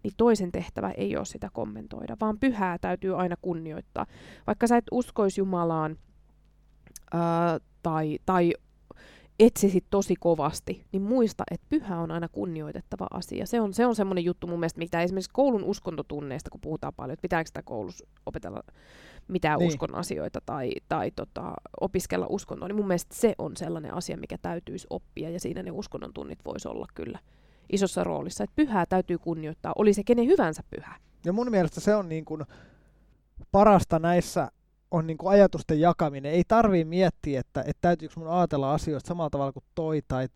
niin 0.03 0.13
toisen 0.17 0.51
tehtävä 0.51 0.91
ei 0.91 1.17
ole 1.17 1.25
sitä 1.25 1.49
kommentoida, 1.53 2.17
vaan 2.21 2.39
pyhää 2.39 2.77
täytyy 2.77 3.21
aina 3.21 3.35
kunnioittaa. 3.41 4.05
Vaikka 4.47 4.67
sä 4.67 4.77
et 4.77 4.85
uskois 4.91 5.37
Jumalaan, 5.37 5.97
ää, 7.13 7.59
tai, 7.87 8.19
tai 8.25 8.53
etsisit 9.39 9.85
tosi 9.89 10.15
kovasti, 10.19 10.85
niin 10.91 11.01
muista, 11.01 11.43
että 11.51 11.67
pyhä 11.69 11.99
on 11.99 12.11
aina 12.11 12.27
kunnioitettava 12.27 13.07
asia. 13.11 13.45
Se 13.45 13.61
on, 13.61 13.73
se 13.73 13.85
on 13.85 13.95
semmoinen 13.95 14.25
juttu 14.25 14.47
mun 14.47 14.59
mielestä, 14.59 14.79
mitä 14.79 15.01
esimerkiksi 15.01 15.31
koulun 15.33 15.63
uskontotunneista, 15.63 16.49
kun 16.49 16.61
puhutaan 16.61 16.93
paljon, 16.93 17.13
että 17.13 17.21
pitääkö 17.21 17.47
sitä 17.47 17.61
koulussa 17.63 18.07
opetella 18.25 18.63
mitään 19.27 19.59
niin. 19.59 19.67
uskon 19.67 19.95
asioita 19.95 20.39
tai, 20.45 20.71
tai 20.89 21.11
tota, 21.11 21.53
opiskella 21.81 22.25
uskontoa, 22.29 22.67
niin 22.67 22.75
mun 22.75 22.87
mielestä 22.87 23.15
se 23.15 23.35
on 23.37 23.57
sellainen 23.57 23.93
asia, 23.93 24.17
mikä 24.17 24.37
täytyisi 24.41 24.87
oppia, 24.89 25.29
ja 25.29 25.39
siinä 25.39 25.63
ne 25.63 25.71
uskonnon 25.71 26.13
tunnit 26.13 26.39
voisi 26.45 26.67
olla 26.67 26.85
kyllä 26.95 27.19
isossa 27.71 28.03
roolissa, 28.03 28.43
että 28.43 28.55
pyhää 28.55 28.85
täytyy 28.85 29.17
kunnioittaa, 29.17 29.73
oli 29.75 29.93
se 29.93 30.03
kenen 30.03 30.25
hyvänsä 30.25 30.63
pyhä. 30.75 30.95
Ja 31.25 31.33
mun 31.33 31.51
mielestä 31.51 31.79
se 31.79 31.95
on 31.95 32.09
niin 32.09 32.25
kuin 32.25 32.41
parasta 33.51 33.99
näissä 33.99 34.51
on 34.91 35.07
niin 35.07 35.17
kuin 35.17 35.31
ajatusten 35.31 35.79
jakaminen. 35.79 36.31
Ei 36.31 36.43
tarvii 36.47 36.85
miettiä, 36.85 37.39
että, 37.39 37.61
että 37.61 37.81
täytyykö 37.81 38.13
mun 38.17 38.27
ajatella 38.27 38.73
asioista 38.73 39.07
samalla 39.07 39.29
tavalla 39.29 39.53
kuin 39.53 39.65
toi 39.75 40.01
tai 40.07 40.27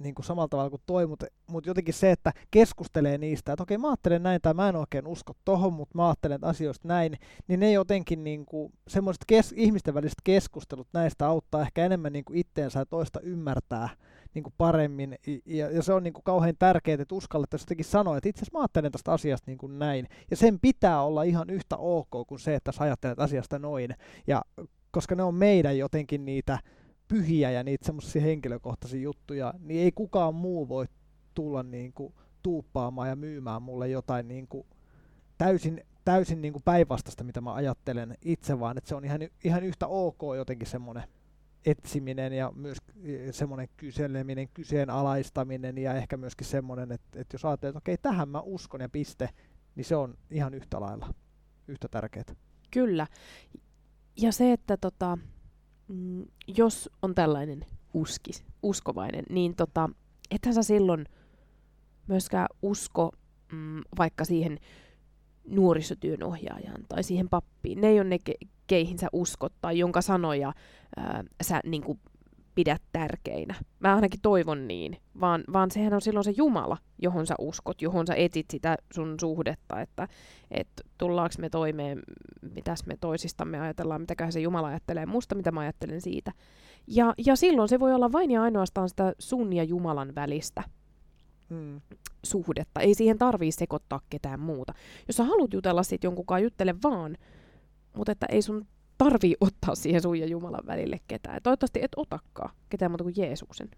niin 0.00 0.14
kuin 0.14 0.26
samalla 0.26 0.48
tavalla 0.48 0.70
kuin 0.70 0.82
toi, 0.86 1.06
mutta, 1.06 1.26
mutta 1.46 1.70
jotenkin 1.70 1.94
se, 1.94 2.10
että 2.10 2.32
keskustelee 2.50 3.18
niistä, 3.18 3.52
että 3.52 3.62
okei 3.62 3.78
mä 3.78 3.88
ajattelen 3.88 4.22
näin 4.22 4.40
tai 4.40 4.54
mä 4.54 4.68
en 4.68 4.76
oikein 4.76 5.06
usko 5.06 5.32
tohon, 5.44 5.72
mutta 5.72 5.98
mä 5.98 6.06
ajattelen 6.08 6.44
asioista 6.44 6.88
näin, 6.88 7.16
niin 7.48 7.60
ne 7.60 7.72
jotenkin 7.72 8.24
niin 8.24 8.46
kuin, 8.46 8.72
semmoiset 8.88 9.24
kes- 9.26 9.54
ihmisten 9.56 9.94
väliset 9.94 10.18
keskustelut 10.24 10.88
näistä 10.92 11.26
auttaa 11.26 11.62
ehkä 11.62 11.86
enemmän 11.86 12.12
niin 12.12 12.24
kuin 12.24 12.38
itteensä 12.38 12.78
ja 12.78 12.86
toista 12.86 13.20
ymmärtää 13.20 13.88
niin 14.34 14.42
kuin 14.42 14.54
paremmin, 14.58 15.18
ja, 15.46 15.70
ja 15.70 15.82
se 15.82 15.92
on 15.92 16.02
niin 16.02 16.12
kuin 16.12 16.24
kauhean 16.24 16.54
tärkeää, 16.58 17.02
että 17.02 17.14
uskallettaisiin 17.14 17.66
jotenkin 17.66 17.84
sanoa, 17.84 18.16
että 18.16 18.28
itse 18.28 18.38
asiassa 18.38 18.58
mä 18.58 18.62
ajattelen 18.62 18.92
tästä 18.92 19.12
asiasta 19.12 19.50
niin 19.50 19.58
kuin 19.58 19.78
näin, 19.78 20.06
ja 20.30 20.36
sen 20.36 20.60
pitää 20.60 21.02
olla 21.02 21.22
ihan 21.22 21.50
yhtä 21.50 21.76
ok 21.76 22.10
kuin 22.26 22.38
se, 22.38 22.54
että 22.54 22.72
sä 22.72 22.84
ajattelet 22.84 23.20
asiasta 23.20 23.58
noin, 23.58 23.94
ja 24.26 24.42
koska 24.90 25.14
ne 25.14 25.22
on 25.22 25.34
meidän 25.34 25.78
jotenkin 25.78 26.24
niitä 26.24 26.58
pyhiä 27.08 27.50
ja 27.50 27.62
niitä 27.62 27.86
semmoisia 27.86 28.22
henkilökohtaisia 28.22 29.00
juttuja, 29.00 29.54
niin 29.58 29.80
ei 29.80 29.92
kukaan 29.92 30.34
muu 30.34 30.68
voi 30.68 30.86
tulla 31.34 31.62
niin 31.62 31.92
kuin 31.92 32.14
tuuppaamaan 32.42 33.08
ja 33.08 33.16
myymään 33.16 33.62
mulle 33.62 33.88
jotain 33.88 34.28
niin 34.28 34.48
kuin 34.48 34.66
täysin, 35.38 35.84
täysin 36.04 36.42
niin 36.42 36.52
kuin 36.52 36.62
päinvastaista, 36.62 37.24
mitä 37.24 37.40
mä 37.40 37.54
ajattelen 37.54 38.16
itse, 38.22 38.60
vaan 38.60 38.78
että 38.78 38.88
se 38.88 38.94
on 38.94 39.04
ihan, 39.04 39.20
ihan 39.44 39.64
yhtä 39.64 39.86
ok 39.86 40.20
jotenkin 40.36 40.68
semmoinen 40.68 41.04
etsiminen 41.66 42.32
ja 42.32 42.52
myös 42.54 42.78
e, 43.02 43.32
semmoinen 43.32 43.68
kyseleminen, 43.76 44.48
kyseenalaistaminen 44.54 45.78
ja 45.78 45.94
ehkä 45.94 46.16
myöskin 46.16 46.46
semmoinen, 46.46 46.92
että, 46.92 47.20
että 47.20 47.34
jos 47.34 47.44
ajattelee, 47.44 47.70
että 47.70 47.78
okei, 47.78 47.96
tähän 47.98 48.28
mä 48.28 48.40
uskon 48.40 48.80
ja 48.80 48.88
piste, 48.88 49.28
niin 49.74 49.84
se 49.84 49.96
on 49.96 50.14
ihan 50.30 50.54
yhtä 50.54 50.80
lailla, 50.80 51.14
yhtä 51.68 51.88
tärkeää. 51.88 52.24
Kyllä. 52.70 53.06
Ja 54.16 54.32
se, 54.32 54.52
että 54.52 54.76
tota, 54.76 55.18
mm, 55.88 56.24
jos 56.56 56.90
on 57.02 57.14
tällainen 57.14 57.66
uskis, 57.94 58.44
uskovainen, 58.62 59.24
niin 59.30 59.56
tota, 59.56 59.90
ethän 60.30 60.54
sä 60.54 60.62
silloin 60.62 61.06
myöskään 62.06 62.46
usko 62.62 63.12
mm, 63.52 63.80
vaikka 63.98 64.24
siihen 64.24 64.58
nuorisotyön 65.48 66.22
ohjaajaan 66.22 66.84
tai 66.88 67.02
siihen 67.02 67.28
pappiin. 67.28 67.80
Ne 67.80 67.88
ei 67.88 68.00
ole 68.00 68.08
ne, 68.08 68.18
keihin 68.70 68.98
sä 68.98 69.08
uskot 69.12 69.52
tai 69.60 69.78
jonka 69.78 70.00
sanoja 70.00 70.52
ää, 70.96 71.24
sä 71.42 71.60
niin 71.64 71.82
kuin, 71.82 72.00
pidät 72.54 72.82
tärkeinä. 72.92 73.54
Mä 73.80 73.94
ainakin 73.94 74.20
toivon 74.22 74.68
niin, 74.68 74.96
vaan, 75.20 75.44
vaan 75.52 75.70
sehän 75.70 75.94
on 75.94 76.00
silloin 76.00 76.24
se 76.24 76.34
Jumala, 76.36 76.76
johon 77.02 77.26
sä 77.26 77.34
uskot, 77.38 77.82
johon 77.82 78.06
sä 78.06 78.14
etsit 78.14 78.46
sitä 78.50 78.76
sun 78.94 79.16
suhdetta, 79.20 79.80
että 79.80 80.08
et 80.50 80.68
tullaanko 80.98 81.34
me 81.38 81.50
toimeen, 81.50 82.02
mitäs 82.54 82.86
me 82.86 82.96
toisistamme 83.00 83.60
ajatellaan, 83.60 84.00
mitäköhän 84.00 84.32
se 84.32 84.40
Jumala 84.40 84.68
ajattelee 84.68 85.06
musta, 85.06 85.34
mitä 85.34 85.50
mä 85.50 85.60
ajattelen 85.60 86.00
siitä. 86.00 86.32
Ja, 86.86 87.14
ja 87.26 87.36
silloin 87.36 87.68
se 87.68 87.80
voi 87.80 87.94
olla 87.94 88.12
vain 88.12 88.30
ja 88.30 88.42
ainoastaan 88.42 88.88
sitä 88.88 89.12
sun 89.18 89.52
ja 89.52 89.64
Jumalan 89.64 90.14
välistä 90.14 90.62
mm. 91.48 91.80
suhdetta. 92.24 92.80
Ei 92.80 92.94
siihen 92.94 93.18
tarvii 93.18 93.52
sekoittaa 93.52 94.00
ketään 94.10 94.40
muuta. 94.40 94.74
Jos 95.08 95.16
sä 95.16 95.24
haluat 95.24 95.52
jutella 95.52 95.82
siitä 95.82 96.06
jonkun 96.06 96.26
kanssa, 96.26 96.44
juttele 96.44 96.74
vaan, 96.82 97.16
mutta 97.96 98.12
että 98.12 98.26
ei 98.28 98.42
sun 98.42 98.66
tarvii 98.98 99.36
ottaa 99.46 99.74
siihen 99.74 100.02
sun 100.02 100.18
ja 100.18 100.26
Jumalan 100.26 100.66
välille 100.66 101.00
ketään. 101.08 101.36
Ja 101.36 101.40
toivottavasti 101.40 101.82
et 101.82 101.92
otakaan 101.96 102.54
ketään 102.68 102.90
muuta 102.90 103.04
kuin 103.04 103.14
Jeesuksen. 103.16 103.68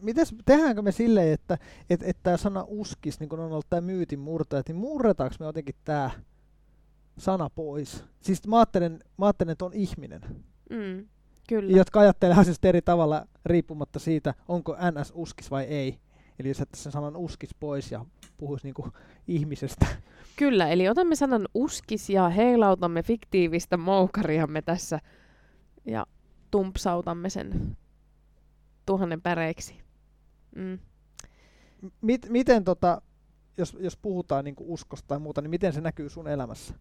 Mites, 0.00 0.34
tehdäänkö 0.44 0.82
me 0.82 0.92
silleen, 0.92 1.32
että 1.32 1.58
et, 1.90 2.02
et 2.02 2.16
tämä 2.22 2.36
sana 2.36 2.64
uskis, 2.68 3.20
niin 3.20 3.28
kun 3.28 3.40
on 3.40 3.52
ollut 3.52 3.66
tämä 3.70 3.80
myytin 3.80 4.18
murtaja, 4.18 4.62
niin 4.68 4.76
murretaanko 4.76 5.36
me 5.40 5.46
jotenkin 5.46 5.74
tämä 5.84 6.10
sana 7.18 7.50
pois? 7.50 8.04
Siis 8.20 8.46
mä 8.46 8.56
ajattelen, 8.56 9.00
mä 9.18 9.26
ajattelen 9.26 9.52
että 9.52 9.64
on 9.64 9.72
ihminen. 9.72 10.20
Mm, 10.70 11.06
kyllä. 11.48 11.76
Jotka 11.76 12.00
ajattelee 12.00 12.36
asiasta 12.36 12.68
eri 12.68 12.82
tavalla 12.82 13.26
riippumatta 13.44 13.98
siitä, 13.98 14.34
onko 14.48 14.76
NS 14.76 15.12
uskis 15.14 15.50
vai 15.50 15.64
ei. 15.64 15.98
Eli 16.38 16.48
jos 16.48 16.62
sen 16.74 16.92
sanan 16.92 17.16
uskis 17.16 17.54
pois 17.60 17.92
ja 17.92 18.04
puhuisi 18.36 18.66
niinku 18.66 18.88
ihmisestä. 19.28 19.86
Kyllä, 20.36 20.68
eli 20.68 20.88
otamme 20.88 21.16
sanan 21.16 21.48
uskis 21.54 22.10
ja 22.10 22.28
heilautamme 22.28 23.02
fiktiivistä 23.02 23.76
moukariamme 23.76 24.62
tässä 24.62 25.00
ja 25.84 26.06
tumpsautamme 26.50 27.30
sen 27.30 27.76
tuhannen 28.86 29.22
päreiksi. 29.22 29.80
Mm. 30.56 30.78
Mit, 32.00 32.26
miten 32.28 32.64
tota, 32.64 33.02
jos, 33.58 33.76
jos 33.80 33.96
puhutaan 33.96 34.44
niinku 34.44 34.72
uskosta 34.72 35.08
tai 35.08 35.18
muuta, 35.18 35.40
niin 35.40 35.50
miten 35.50 35.72
se 35.72 35.80
näkyy 35.80 36.08
sun 36.08 36.28
elämässä? 36.28 36.74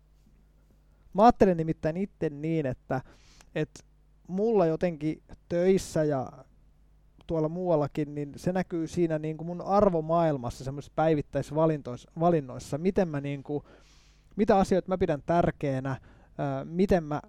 Mä 1.13 1.23
ajattelen 1.23 1.57
nimittäin 1.57 1.97
itse 1.97 2.29
niin, 2.29 2.65
että, 2.65 3.01
että 3.55 3.83
mulla 4.27 4.65
jotenkin 4.65 5.23
töissä 5.49 6.03
ja 6.03 6.31
tuolla 7.27 7.49
muuallakin, 7.49 8.15
niin 8.15 8.33
se 8.35 8.51
näkyy 8.51 8.87
siinä 8.87 9.19
niin 9.19 9.37
kuin 9.37 9.47
mun 9.47 9.61
arvomaailmassa 9.61 10.63
semmoisissa 10.63 10.93
päivittäisvalinnoissa, 10.95 12.77
miten 12.77 13.07
mä 13.07 13.21
niin 13.21 13.43
kuin, 13.43 13.63
mitä 14.35 14.57
asioita 14.57 14.89
mä 14.89 14.97
pidän 14.97 15.23
tärkeänä, 15.25 16.01
ää, 16.37 16.65
miten 16.65 17.03
mä 17.03 17.21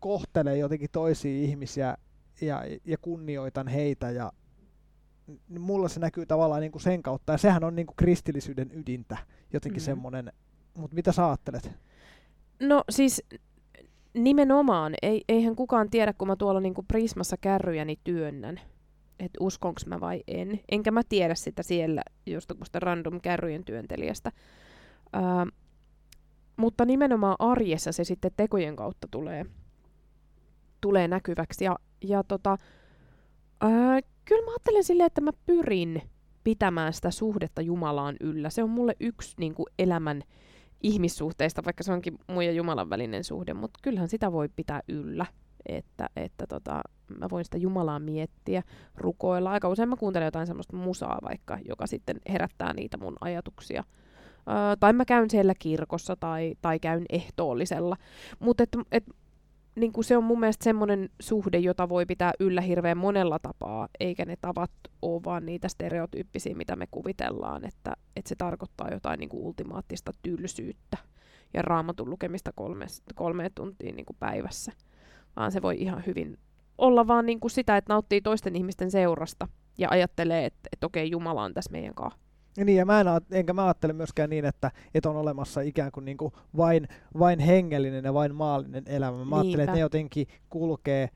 kohtelen 0.00 0.58
jotenkin 0.58 0.90
toisia 0.92 1.42
ihmisiä 1.42 1.96
ja, 2.40 2.62
ja 2.84 2.98
kunnioitan 2.98 3.68
heitä 3.68 4.10
ja 4.10 4.32
mulla 5.58 5.88
se 5.88 6.00
näkyy 6.00 6.26
tavallaan 6.26 6.60
niin 6.60 6.72
kuin 6.72 6.82
sen 6.82 7.02
kautta. 7.02 7.32
Ja 7.32 7.38
sehän 7.38 7.64
on 7.64 7.76
niin 7.76 7.86
kuin 7.86 7.96
kristillisyyden 7.96 8.70
ydintä, 8.74 9.16
jotenkin 9.52 9.82
mm. 9.82 9.84
semmoinen, 9.84 10.32
mutta 10.74 10.94
mitä 10.94 11.12
sä 11.12 11.28
ajattelet? 11.28 11.70
No 12.60 12.84
siis 12.90 13.22
nimenomaan, 14.14 14.94
ei, 15.02 15.24
eihän 15.28 15.56
kukaan 15.56 15.90
tiedä, 15.90 16.12
kun 16.12 16.28
mä 16.28 16.36
tuolla 16.36 16.60
niin 16.60 16.74
kuin 16.74 16.86
Prismassa 16.86 17.36
kärryjäni 17.40 17.98
työnnän, 18.04 18.60
että 19.18 19.38
uskonko 19.40 19.80
mä 19.86 20.00
vai 20.00 20.22
en. 20.28 20.60
Enkä 20.68 20.90
mä 20.90 21.02
tiedä 21.08 21.34
sitä 21.34 21.62
siellä 21.62 22.02
jostakusta 22.26 22.80
random 22.80 23.20
kärryjen 23.20 23.64
työntelijästä. 23.64 24.32
Ää, 25.12 25.46
mutta 26.56 26.84
nimenomaan 26.84 27.36
arjessa 27.38 27.92
se 27.92 28.04
sitten 28.04 28.30
tekojen 28.36 28.76
kautta 28.76 29.08
tulee, 29.10 29.46
tulee 30.80 31.08
näkyväksi. 31.08 31.64
Ja, 31.64 31.76
ja 32.04 32.24
tota, 32.24 32.56
ää, 33.60 34.00
kyllä 34.24 34.44
mä 34.44 34.50
ajattelen 34.50 34.84
silleen, 34.84 35.06
että 35.06 35.20
mä 35.20 35.32
pyrin 35.46 36.02
pitämään 36.44 36.92
sitä 36.92 37.10
suhdetta 37.10 37.62
Jumalaan 37.62 38.16
yllä. 38.20 38.50
Se 38.50 38.62
on 38.62 38.70
mulle 38.70 38.96
yksi 39.00 39.34
niin 39.38 39.54
kuin 39.54 39.66
elämän 39.78 40.22
ihmissuhteista, 40.82 41.64
vaikka 41.64 41.82
se 41.82 41.92
onkin 41.92 42.18
mun 42.26 42.44
ja 42.44 42.52
Jumalan 42.52 42.90
välinen 42.90 43.24
suhde, 43.24 43.54
mutta 43.54 43.78
kyllähän 43.82 44.08
sitä 44.08 44.32
voi 44.32 44.48
pitää 44.56 44.80
yllä 44.88 45.26
että, 45.68 46.10
että 46.16 46.46
tota, 46.46 46.82
mä 47.18 47.30
voin 47.30 47.44
sitä 47.44 47.56
Jumalaa 47.56 47.98
miettiä, 47.98 48.62
rukoilla. 48.94 49.50
Aika 49.50 49.68
usein 49.68 49.88
mä 49.88 49.96
kuuntelen 49.96 50.26
jotain 50.26 50.46
semmoista 50.46 50.76
musaa 50.76 51.18
vaikka, 51.22 51.58
joka 51.68 51.86
sitten 51.86 52.20
herättää 52.28 52.72
niitä 52.72 52.96
mun 52.96 53.16
ajatuksia. 53.20 53.84
Öö, 54.48 54.76
tai 54.80 54.92
mä 54.92 55.04
käyn 55.04 55.30
siellä 55.30 55.54
kirkossa 55.58 56.16
tai, 56.16 56.54
tai 56.62 56.78
käyn 56.78 57.04
ehtoollisella. 57.10 57.96
Mutta 58.38 58.62
et, 58.62 58.76
et, 58.92 59.04
niin 59.74 59.92
se 60.00 60.16
on 60.16 60.24
mun 60.24 60.40
mielestä 60.40 60.64
semmoinen 60.64 61.08
suhde, 61.20 61.58
jota 61.58 61.88
voi 61.88 62.06
pitää 62.06 62.32
yllä 62.40 62.60
hirveän 62.60 62.98
monella 62.98 63.38
tapaa, 63.38 63.88
eikä 64.00 64.24
ne 64.24 64.36
tavat 64.40 64.70
ole 65.02 65.24
vaan 65.24 65.46
niitä 65.46 65.68
stereotyyppisiä, 65.68 66.54
mitä 66.54 66.76
me 66.76 66.86
kuvitellaan, 66.90 67.64
että, 67.64 67.96
että 68.16 68.28
se 68.28 68.34
tarkoittaa 68.34 68.90
jotain 68.90 69.20
niin 69.20 69.30
ultimaattista 69.32 70.12
tylsyyttä 70.22 70.96
ja 71.54 71.62
raamatun 71.62 72.10
lukemista 72.10 72.52
kolme, 72.54 72.86
kolme 73.14 73.50
tuntia 73.54 73.92
niin 73.92 74.06
päivässä 74.18 74.72
vaan 75.36 75.52
se 75.52 75.62
voi 75.62 75.76
ihan 75.78 76.02
hyvin 76.06 76.38
olla 76.78 77.06
vaan 77.06 77.26
niin 77.26 77.40
kuin 77.40 77.50
sitä, 77.50 77.76
että 77.76 77.92
nauttii 77.92 78.20
toisten 78.20 78.56
ihmisten 78.56 78.90
seurasta 78.90 79.48
ja 79.78 79.88
ajattelee, 79.90 80.46
että, 80.46 80.68
että 80.72 80.86
okei, 80.86 81.10
Jumala 81.10 81.42
on 81.42 81.54
tässä 81.54 81.70
meidän 81.72 81.94
kanssa. 81.94 82.20
Niin, 82.64 82.76
ja 82.76 82.84
mä 82.84 83.00
en, 83.00 83.06
enkä 83.30 83.52
mä 83.52 83.64
ajattele 83.64 83.92
myöskään 83.92 84.30
niin, 84.30 84.44
että, 84.44 84.70
että 84.94 85.10
on 85.10 85.16
olemassa 85.16 85.60
ikään 85.60 85.92
kuin, 85.92 86.04
niin 86.04 86.16
kuin 86.16 86.32
vain, 86.56 86.88
vain 87.18 87.38
hengellinen 87.38 88.04
ja 88.04 88.14
vain 88.14 88.34
maallinen 88.34 88.84
elämä. 88.86 89.16
Mä 89.16 89.22
Niinpä. 89.22 89.36
ajattelen, 89.36 89.64
että 89.64 89.74
ne 89.74 89.80
jotenkin 89.80 90.26
kulkee 90.50 91.10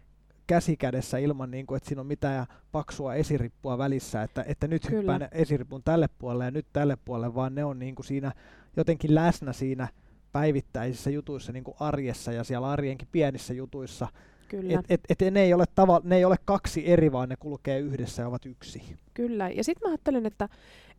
käsikädessä 0.47 1.19
ilman, 1.19 1.51
niin 1.51 1.67
kuin, 1.67 1.77
että 1.77 1.89
siinä 1.89 2.01
on 2.01 2.07
mitään 2.07 2.47
paksua 2.73 3.15
esirippua 3.15 3.79
välissä, 3.79 4.23
että, 4.23 4.45
että 4.47 4.69
nyt 4.69 4.83
Kyllä. 4.87 4.99
hyppään 4.99 5.29
esiripun 5.33 5.83
tälle 5.83 6.09
puolelle 6.19 6.45
ja 6.45 6.51
nyt 6.51 6.67
tälle 6.73 6.97
puolelle, 7.05 7.35
vaan 7.35 7.55
ne 7.55 7.65
on 7.65 7.79
niin 7.79 7.95
kuin 7.95 8.07
siinä 8.07 8.33
jotenkin 8.77 9.15
läsnä 9.15 9.53
siinä 9.53 9.89
päivittäisissä 10.33 11.11
jutuissa 11.11 11.53
niin 11.53 11.65
kuin 11.65 11.77
arjessa 11.81 12.33
ja 12.33 12.45
siellä 12.45 12.71
arjenkin 12.71 13.09
pienissä 13.13 13.55
jutuissa. 13.55 14.09
Kyllä. 14.51 14.81
Et, 14.89 15.01
et, 15.11 15.23
et 15.23 15.35
ne, 15.35 15.43
ei 15.43 15.55
ole 15.55 15.65
tava, 15.75 16.01
ne 16.05 16.17
ei 16.17 16.25
ole 16.25 16.37
kaksi 16.45 16.91
eri, 16.91 17.13
vaan 17.13 17.29
ne 17.29 17.37
kulkee 17.37 17.79
yhdessä 17.79 18.23
ja 18.23 18.29
ovat 18.29 18.47
yksi. 18.47 18.97
Kyllä. 19.15 19.51
Ja 19.51 19.65
sitten 19.65 19.89
mä 19.89 19.93
ajattelen, 19.93 20.27
että, 20.27 20.49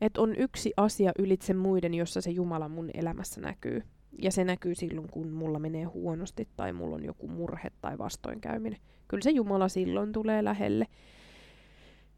että 0.01 0.21
on 0.21 0.35
yksi 0.35 0.73
asia 0.77 1.11
ylitse 1.19 1.53
muiden, 1.53 1.93
jossa 1.93 2.21
se 2.21 2.31
Jumala 2.31 2.69
mun 2.69 2.89
elämässä 2.93 3.41
näkyy. 3.41 3.83
Ja 4.21 4.31
se 4.31 4.43
näkyy 4.43 4.75
silloin, 4.75 5.09
kun 5.11 5.29
mulla 5.29 5.59
menee 5.59 5.83
huonosti 5.83 6.47
tai 6.57 6.73
mulla 6.73 6.95
on 6.95 7.05
joku 7.05 7.27
murhe 7.27 7.71
tai 7.81 7.97
vastoinkäyminen. 7.97 8.79
Kyllä 9.07 9.23
se 9.23 9.29
Jumala 9.29 9.69
silloin 9.69 10.11
tulee 10.11 10.43
lähelle. 10.43 10.87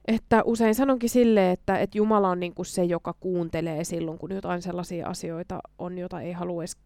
Että 0.07 0.43
usein 0.45 0.75
sanonkin 0.75 1.09
sille, 1.09 1.51
että, 1.51 1.77
että 1.77 1.97
Jumala 1.97 2.29
on 2.29 2.39
niin 2.39 2.53
kuin 2.53 2.65
se, 2.65 2.83
joka 2.83 3.15
kuuntelee 3.19 3.83
silloin, 3.83 4.17
kun 4.17 4.31
jotain 4.31 4.61
sellaisia 4.61 5.07
asioita 5.07 5.59
on, 5.77 5.97
jota 5.97 6.21
ei 6.21 6.31
halua 6.31 6.61
edes 6.61 6.77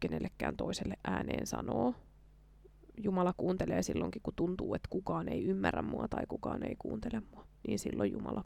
kenellekään 0.00 0.56
toiselle 0.56 0.94
ääneen 1.04 1.46
sanoa. 1.46 1.94
Jumala 3.02 3.34
kuuntelee 3.36 3.82
silloinkin, 3.82 4.22
kun 4.22 4.32
tuntuu, 4.36 4.74
että 4.74 4.88
kukaan 4.90 5.28
ei 5.28 5.44
ymmärrä 5.44 5.82
mua 5.82 6.08
tai 6.08 6.26
kukaan 6.28 6.62
ei 6.62 6.76
kuuntele 6.78 7.22
mua. 7.30 7.46
Niin 7.66 7.78
silloin 7.78 8.12
Jumala 8.12 8.44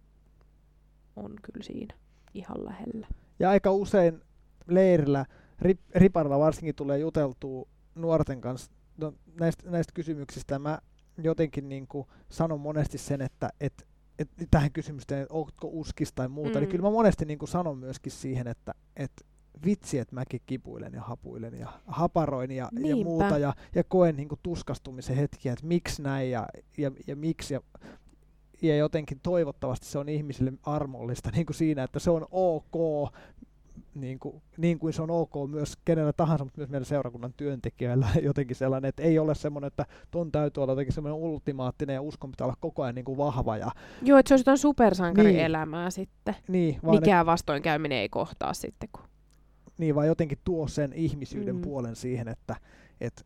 on 1.16 1.34
kyllä 1.42 1.64
siinä 1.64 1.94
ihan 2.34 2.64
lähellä. 2.64 3.06
Ja 3.38 3.50
aika 3.50 3.72
usein 3.72 4.20
leirillä, 4.68 5.26
rip, 5.60 5.80
riparilla 5.94 6.38
varsinkin 6.38 6.74
tulee 6.74 6.98
juteltua 6.98 7.68
nuorten 7.94 8.40
kanssa 8.40 8.72
no, 8.96 9.12
näistä, 9.40 9.70
näistä 9.70 9.92
kysymyksistä. 9.94 10.58
Mä 10.58 10.78
jotenkin 11.18 11.68
niin 11.68 11.86
kuin 11.86 12.06
sanon 12.28 12.60
monesti 12.60 12.98
sen, 12.98 13.22
että 13.22 13.50
et, 13.60 13.86
et, 14.18 14.28
tähän 14.50 14.72
kysymykseen, 14.72 15.22
että 15.22 15.34
onko 15.34 15.52
uskis 15.62 16.12
tai 16.12 16.28
muuta, 16.28 16.48
niin 16.48 16.56
mm. 16.56 16.60
niin 16.60 16.70
kyllä 16.70 16.82
mä 16.82 16.90
monesti 16.90 17.24
niin 17.24 17.38
kuin 17.38 17.48
sanon 17.48 17.78
myöskin 17.78 18.12
siihen, 18.12 18.46
että 18.46 18.74
et, 18.96 19.12
vitsi, 19.64 19.98
että 19.98 20.14
mäkin 20.14 20.40
kipuilen 20.46 20.92
ja 20.92 21.00
hapuilen 21.00 21.58
ja 21.58 21.68
haparoin 21.86 22.50
ja, 22.50 22.68
ja 22.80 22.96
muuta 22.96 23.38
ja, 23.38 23.54
ja 23.74 23.84
koen 23.84 24.16
niin 24.16 24.28
kuin 24.28 24.40
tuskastumisen 24.42 25.16
hetkiä, 25.16 25.52
että 25.52 25.66
miksi 25.66 26.02
näin 26.02 26.30
ja, 26.30 26.46
ja, 26.78 26.90
ja 27.06 27.16
miksi 27.16 27.54
ja, 27.54 27.60
ja 28.62 28.76
jotenkin 28.76 29.20
toivottavasti 29.22 29.86
se 29.86 29.98
on 29.98 30.08
ihmisille 30.08 30.52
armollista 30.62 31.30
niin 31.30 31.46
kuin 31.46 31.56
siinä, 31.56 31.82
että 31.82 31.98
se 31.98 32.10
on 32.10 32.26
ok, 32.30 33.12
niin 33.94 34.18
kuin, 34.18 34.42
niin 34.56 34.78
kuin 34.78 34.92
se 34.92 35.02
on 35.02 35.10
ok 35.10 35.32
myös 35.48 35.74
kenellä 35.84 36.12
tahansa, 36.12 36.44
mutta 36.44 36.60
myös 36.60 36.70
meidän 36.70 36.84
seurakunnan 36.84 37.34
työntekijöillä 37.36 38.08
jotenkin 38.22 38.56
sellainen, 38.56 38.88
että 38.88 39.02
ei 39.02 39.18
ole 39.18 39.34
semmoinen, 39.34 39.66
että 39.68 39.86
ton 40.10 40.32
täytyy 40.32 40.62
olla 40.62 40.72
jotenkin 40.72 40.94
semmoinen 40.94 41.20
ultimaattinen 41.20 41.94
ja 41.94 42.02
uskon 42.02 42.30
pitää 42.30 42.44
olla 42.46 42.56
koko 42.60 42.82
ajan 42.82 42.94
niin 42.94 43.04
kuin 43.04 43.18
vahva. 43.18 43.56
Ja... 43.56 43.70
Joo, 44.02 44.18
että 44.18 44.28
se 44.28 44.34
olisi 44.34 44.42
jotain 44.42 44.58
supersankarielämää 44.58 45.84
niin. 45.84 45.92
sitten. 45.92 46.36
Niin, 46.48 46.78
vaan 46.84 46.96
Mikään 46.96 47.22
et... 47.22 47.26
vastoinkäyminen 47.26 47.98
ei 47.98 48.08
kohtaa 48.08 48.54
sitten. 48.54 48.88
Kun... 48.92 49.02
Niin, 49.78 49.94
vaan 49.94 50.06
jotenkin 50.06 50.38
tuo 50.44 50.68
sen 50.68 50.92
ihmisyyden 50.92 51.56
mm. 51.56 51.62
puolen 51.62 51.96
siihen, 51.96 52.28
että, 52.28 52.56
että 53.00 53.22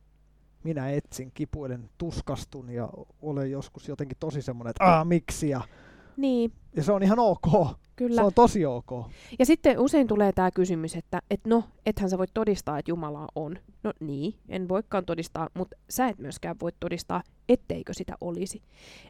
minä 0.64 0.90
etsin, 0.90 1.31
kipuilen, 1.35 1.90
tuskastun 1.99 2.71
ja 2.71 2.88
olen 3.23 3.50
joskus 3.50 3.88
jotenkin 3.88 4.17
tosi 4.21 4.43
semmoinen, 4.43 4.71
että 4.71 4.85
aah, 4.85 5.07
miksi 5.07 5.49
ja, 5.49 5.61
niin. 6.17 6.52
ja 6.76 6.83
se 6.83 6.93
on 6.93 7.02
ihan 7.02 7.19
ok. 7.19 7.76
Kyllä. 7.97 8.14
Se 8.14 8.23
on 8.23 8.35
tosi 8.35 8.67
ok. 8.67 8.90
Ja 9.38 9.47
sitten 9.47 9.78
usein 9.78 10.07
tulee 10.07 10.33
tämä 10.33 10.50
kysymys, 10.50 10.97
että 10.97 11.23
et 11.31 11.40
no, 11.47 11.64
ethän 11.87 12.11
sä 12.11 12.19
voi 12.19 12.26
todistaa, 12.35 12.78
että 12.78 12.90
Jumala 12.90 13.28
on. 13.35 13.59
No 13.83 13.93
niin, 14.00 14.35
en 14.49 14.69
voikaan 14.69 15.05
todistaa, 15.05 15.49
mutta 15.55 15.76
sä 15.90 16.09
et 16.09 16.19
myöskään 16.19 16.57
voi 16.61 16.71
todistaa, 16.81 17.23
etteikö 17.49 17.95
sitä 17.95 18.14
olisi. 18.21 18.62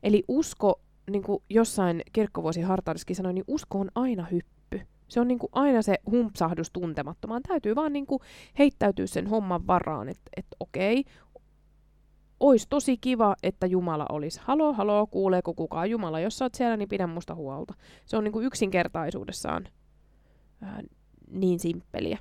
Eli 0.02 0.25
usko, 0.28 0.80
niin 1.11 1.23
kuin 1.23 1.42
jossain 1.50 2.02
kirkkovuosi 2.12 2.61
Hartariskin 2.61 3.16
sanoi, 3.16 3.33
niin 3.33 3.45
usko 3.49 3.80
on 3.80 3.90
aina 3.95 4.25
hyppy. 4.25 4.57
Se 5.08 5.20
on 5.20 5.28
niin 5.28 5.38
kuin 5.38 5.50
aina 5.52 5.82
se 5.82 5.94
humpsahdus 6.10 6.70
tuntemattomaan. 6.70 7.42
Täytyy 7.42 7.76
vaan 7.76 7.92
niin 7.92 8.06
kuin 8.06 8.22
heittäytyä 8.58 9.06
sen 9.06 9.26
homman 9.26 9.66
varaan, 9.66 10.08
että 10.08 10.30
et 10.36 10.47
okei, 10.60 11.04
Ois 12.40 12.66
tosi 12.66 12.97
kiva, 12.97 13.36
että 13.42 13.66
Jumala 13.66 14.06
olisi. 14.08 14.40
Halo, 14.42 14.73
halo, 14.73 15.06
kuuleeko 15.06 15.54
kukaan 15.54 15.90
Jumala? 15.90 16.21
Jos 16.21 16.38
sä 16.38 16.44
oot 16.44 16.54
siellä, 16.54 16.76
niin 16.76 16.88
pidä 16.88 17.06
musta 17.06 17.34
huolta. 17.34 17.75
Se 18.06 18.16
on 18.16 18.25
niin 18.25 18.32
kuin 18.32 18.47
yksinkertaisuudessaan 18.47 19.68
ää, 20.62 20.80
niin 21.30 21.60
simppeliä. 21.60 22.18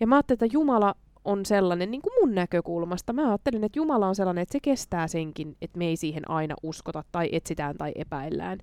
Ja 0.00 0.06
mä 0.06 0.14
ajattelin, 0.14 0.36
että 0.36 0.54
Jumala 0.56 0.94
on 1.24 1.46
sellainen, 1.46 1.90
niin 1.90 2.02
kuin 2.02 2.12
mun 2.20 2.34
näkökulmasta, 2.34 3.12
mä 3.12 3.28
ajattelin, 3.28 3.64
että 3.64 3.78
Jumala 3.78 4.08
on 4.08 4.14
sellainen, 4.14 4.42
että 4.42 4.52
se 4.52 4.60
kestää 4.60 5.08
senkin, 5.08 5.56
että 5.62 5.78
me 5.78 5.86
ei 5.86 5.96
siihen 5.96 6.30
aina 6.30 6.54
uskota 6.62 7.04
tai 7.12 7.28
etsitään 7.32 7.76
tai 7.76 7.92
epäillään. 7.94 8.58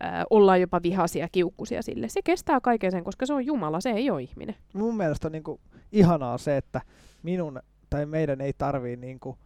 Ää, 0.00 0.24
ollaan 0.30 0.60
jopa 0.60 0.80
vihaisia, 0.82 1.28
kiukkusia 1.32 1.82
sille. 1.82 2.08
Se 2.08 2.20
kestää 2.22 2.60
kaiken 2.60 2.90
sen, 2.90 3.04
koska 3.04 3.26
se 3.26 3.32
on 3.32 3.46
Jumala, 3.46 3.80
se 3.80 3.90
ei 3.90 4.10
ole 4.10 4.22
ihminen. 4.22 4.56
Mun 4.74 4.96
mielestä 4.96 5.28
on 5.28 5.32
niin 5.32 5.42
kuin 5.42 5.60
ihanaa 5.92 6.38
se, 6.38 6.56
että 6.56 6.80
minun 7.22 7.60
tai 7.90 8.06
meidän 8.06 8.40
ei 8.40 8.52
tarvii 8.58 8.96
niin 8.96 9.20
kuin 9.20 9.36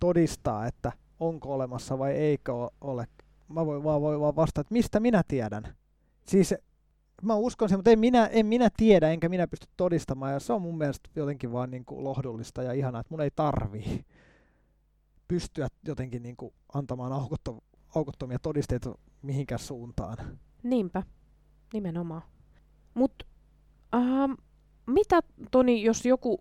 todistaa, 0.00 0.66
että 0.66 0.92
onko 1.20 1.54
olemassa 1.54 1.98
vai 1.98 2.12
eikö 2.12 2.52
ole. 2.80 3.06
Mä 3.48 3.66
voin 3.66 3.84
vaan, 3.84 4.00
voin 4.00 4.20
vaan 4.20 4.36
vastata, 4.36 4.60
että 4.60 4.72
mistä 4.72 5.00
minä 5.00 5.22
tiedän. 5.28 5.74
Siis 6.26 6.54
mä 7.22 7.34
uskon 7.34 7.68
sen, 7.68 7.78
mutta 7.78 7.90
en 7.90 7.98
minä, 7.98 8.26
en 8.26 8.46
minä 8.46 8.68
tiedä, 8.76 9.10
enkä 9.10 9.28
minä 9.28 9.46
pysty 9.46 9.66
todistamaan. 9.76 10.32
Ja 10.32 10.40
se 10.40 10.52
on 10.52 10.62
mun 10.62 10.78
mielestä 10.78 11.10
jotenkin 11.16 11.52
vaan 11.52 11.70
niin 11.70 11.84
kuin 11.84 12.04
lohdullista 12.04 12.62
ja 12.62 12.72
ihanaa, 12.72 13.00
että 13.00 13.14
mun 13.14 13.20
ei 13.20 13.30
tarvii 13.36 14.04
pystyä 15.28 15.68
jotenkin 15.86 16.22
niin 16.22 16.36
kuin 16.36 16.52
antamaan 16.74 17.12
aukottom- 17.12 17.60
aukottomia 17.96 18.38
todisteita 18.38 18.94
mihinkään 19.22 19.58
suuntaan. 19.58 20.16
Niinpä, 20.62 21.02
nimenomaan. 21.72 22.22
Mutta 22.94 23.26
ähm, 23.94 24.32
mitä 24.86 25.20
Toni, 25.50 25.82
jos 25.82 26.06
joku 26.06 26.40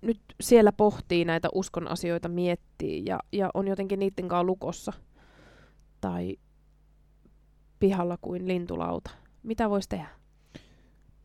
nyt 0.00 0.20
siellä 0.40 0.72
pohtii 0.72 1.24
näitä 1.24 1.48
uskon 1.54 1.88
asioita, 1.88 2.28
miettii 2.28 3.02
ja, 3.06 3.20
ja 3.32 3.50
on 3.54 3.68
jotenkin 3.68 3.98
niiden 3.98 4.28
kanssa 4.28 4.44
lukossa 4.44 4.92
tai 6.00 6.36
pihalla 7.78 8.18
kuin 8.20 8.48
lintulauta. 8.48 9.10
Mitä 9.42 9.70
voisi 9.70 9.88
tehdä? 9.88 10.08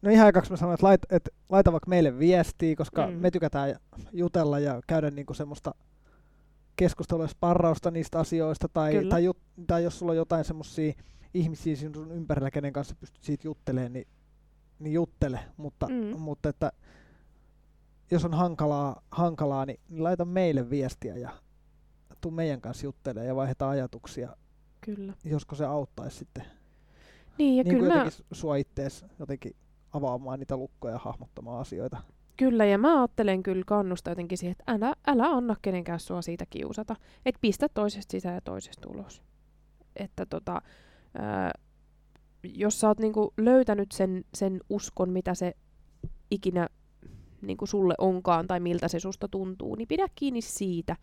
No 0.02 0.12
ihan 0.12 0.26
aikaksi 0.26 0.52
mä 0.52 0.58
sanoin, 0.58 0.74
että 0.74 0.86
laita, 0.86 1.08
että 1.16 1.32
laita 1.50 1.72
vaikka 1.72 1.90
meille 1.90 2.20
viestiä, 2.20 2.76
koska 2.76 3.08
mm. 3.08 3.14
me 3.14 3.32
tykätään 3.32 3.76
jutella 4.12 4.60
ja 4.60 4.82
käydä 4.88 5.12
niinku 5.12 5.34
semmoista 5.34 5.76
keskustelua 6.76 7.28
sparrausta 7.28 7.92
niistä 7.92 8.20
asioista, 8.20 8.68
tai, 8.70 9.06
tai, 9.10 9.24
jut, 9.24 9.38
tai 9.68 9.84
jos 9.84 10.00
sulla 10.00 10.12
on 10.12 10.18
jotain 10.18 10.46
semmoisia 10.46 10.94
ihmisiä 11.34 11.76
sinun 11.76 12.12
ympärillä, 12.12 12.52
kenen 12.52 12.74
kanssa 12.74 12.96
pystyt 12.96 13.24
siitä 13.24 13.48
juttelemaan, 13.48 13.94
niin, 13.94 14.08
niin 14.80 14.94
juttele, 14.94 15.40
mutta, 15.58 15.88
mm. 15.88 16.20
mutta 16.20 16.50
että 16.50 16.72
jos 18.12 18.26
on 18.26 18.34
hankalaa, 18.34 19.02
hankalaa 19.12 19.66
niin, 19.66 19.80
niin 19.90 20.04
laita 20.04 20.26
meille 20.26 20.70
viestiä 20.70 21.16
ja 21.16 21.30
tuu 22.22 22.32
meidän 22.32 22.62
kanssa 22.62 22.86
juttelemaan 22.86 23.28
ja 23.28 23.36
vaihdetaan 23.36 23.72
ajatuksia. 23.72 24.36
Kyllä. 24.82 25.14
Josko 25.24 25.56
se 25.56 25.66
auttaisi 25.66 26.18
sitten. 26.18 26.46
Niin, 27.38 27.58
ja 27.58 27.64
niin 27.64 27.76
kyllä 27.76 27.94
jotenkin 27.94 28.26
mä... 28.30 28.36
sua 28.36 28.56
ittees 28.56 29.06
jotenkin 29.20 29.56
avaamaan 29.94 30.40
niitä 30.40 30.58
lukkoja 30.58 30.94
ja 30.94 31.00
hahmottamaan 31.00 31.62
asioita. 31.62 31.98
Kyllä, 32.38 32.66
ja 32.66 32.78
mä 32.78 33.00
ajattelen 33.00 33.44
kyllä 33.44 33.64
kannusta 33.66 34.12
jotenkin 34.12 34.38
siihen, 34.38 34.56
että 34.60 34.72
älä, 34.72 34.96
älä 35.08 35.24
anna 35.24 35.56
kenenkään 35.62 36.00
sua 36.00 36.22
siitä 36.22 36.46
kiusata. 36.50 36.96
Että 37.26 37.40
pistä 37.42 37.70
toisesta 37.70 38.12
sisään 38.12 38.36
ja 38.36 38.42
toisesta 38.42 38.90
ulos. 38.90 39.22
Että 39.96 40.26
tota, 40.26 40.62
ää, 41.18 41.52
jos 42.44 42.80
sä 42.80 42.88
oot 42.88 43.00
niinku 43.00 43.34
löytänyt 43.38 43.92
sen, 43.92 44.24
sen 44.34 44.62
uskon, 44.70 45.10
mitä 45.10 45.36
se 45.36 45.54
ikinä 46.32 46.70
niin 47.42 47.58
kuin 47.58 47.70
sulle 47.70 47.96
onkaan 47.98 48.48
tai 48.48 48.60
miltä 48.60 48.88
se 48.88 49.00
susta 49.00 49.28
tuntuu, 49.28 49.76
niin 49.76 49.88
pidä 49.88 50.08
kiinni 50.16 50.42
siitä. 50.42 50.96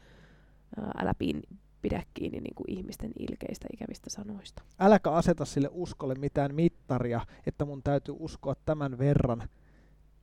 Älä 1.03 1.14
pidä 1.83 2.03
kiinni 2.14 2.41
niin 2.41 2.55
kuin 2.55 2.71
ihmisten 2.71 3.12
ilkeistä 3.19 3.69
ikävistä 3.73 4.11
sanoista. 4.11 4.62
Äläkä 4.79 5.11
aseta 5.11 5.45
sille 5.45 5.69
uskolle 5.73 6.14
mitään 6.14 6.55
mittaria, 6.55 7.21
että 7.47 7.64
mun 7.64 7.83
täytyy 7.83 8.14
uskoa 8.19 8.55
tämän 8.67 8.99
verran. 8.99 9.49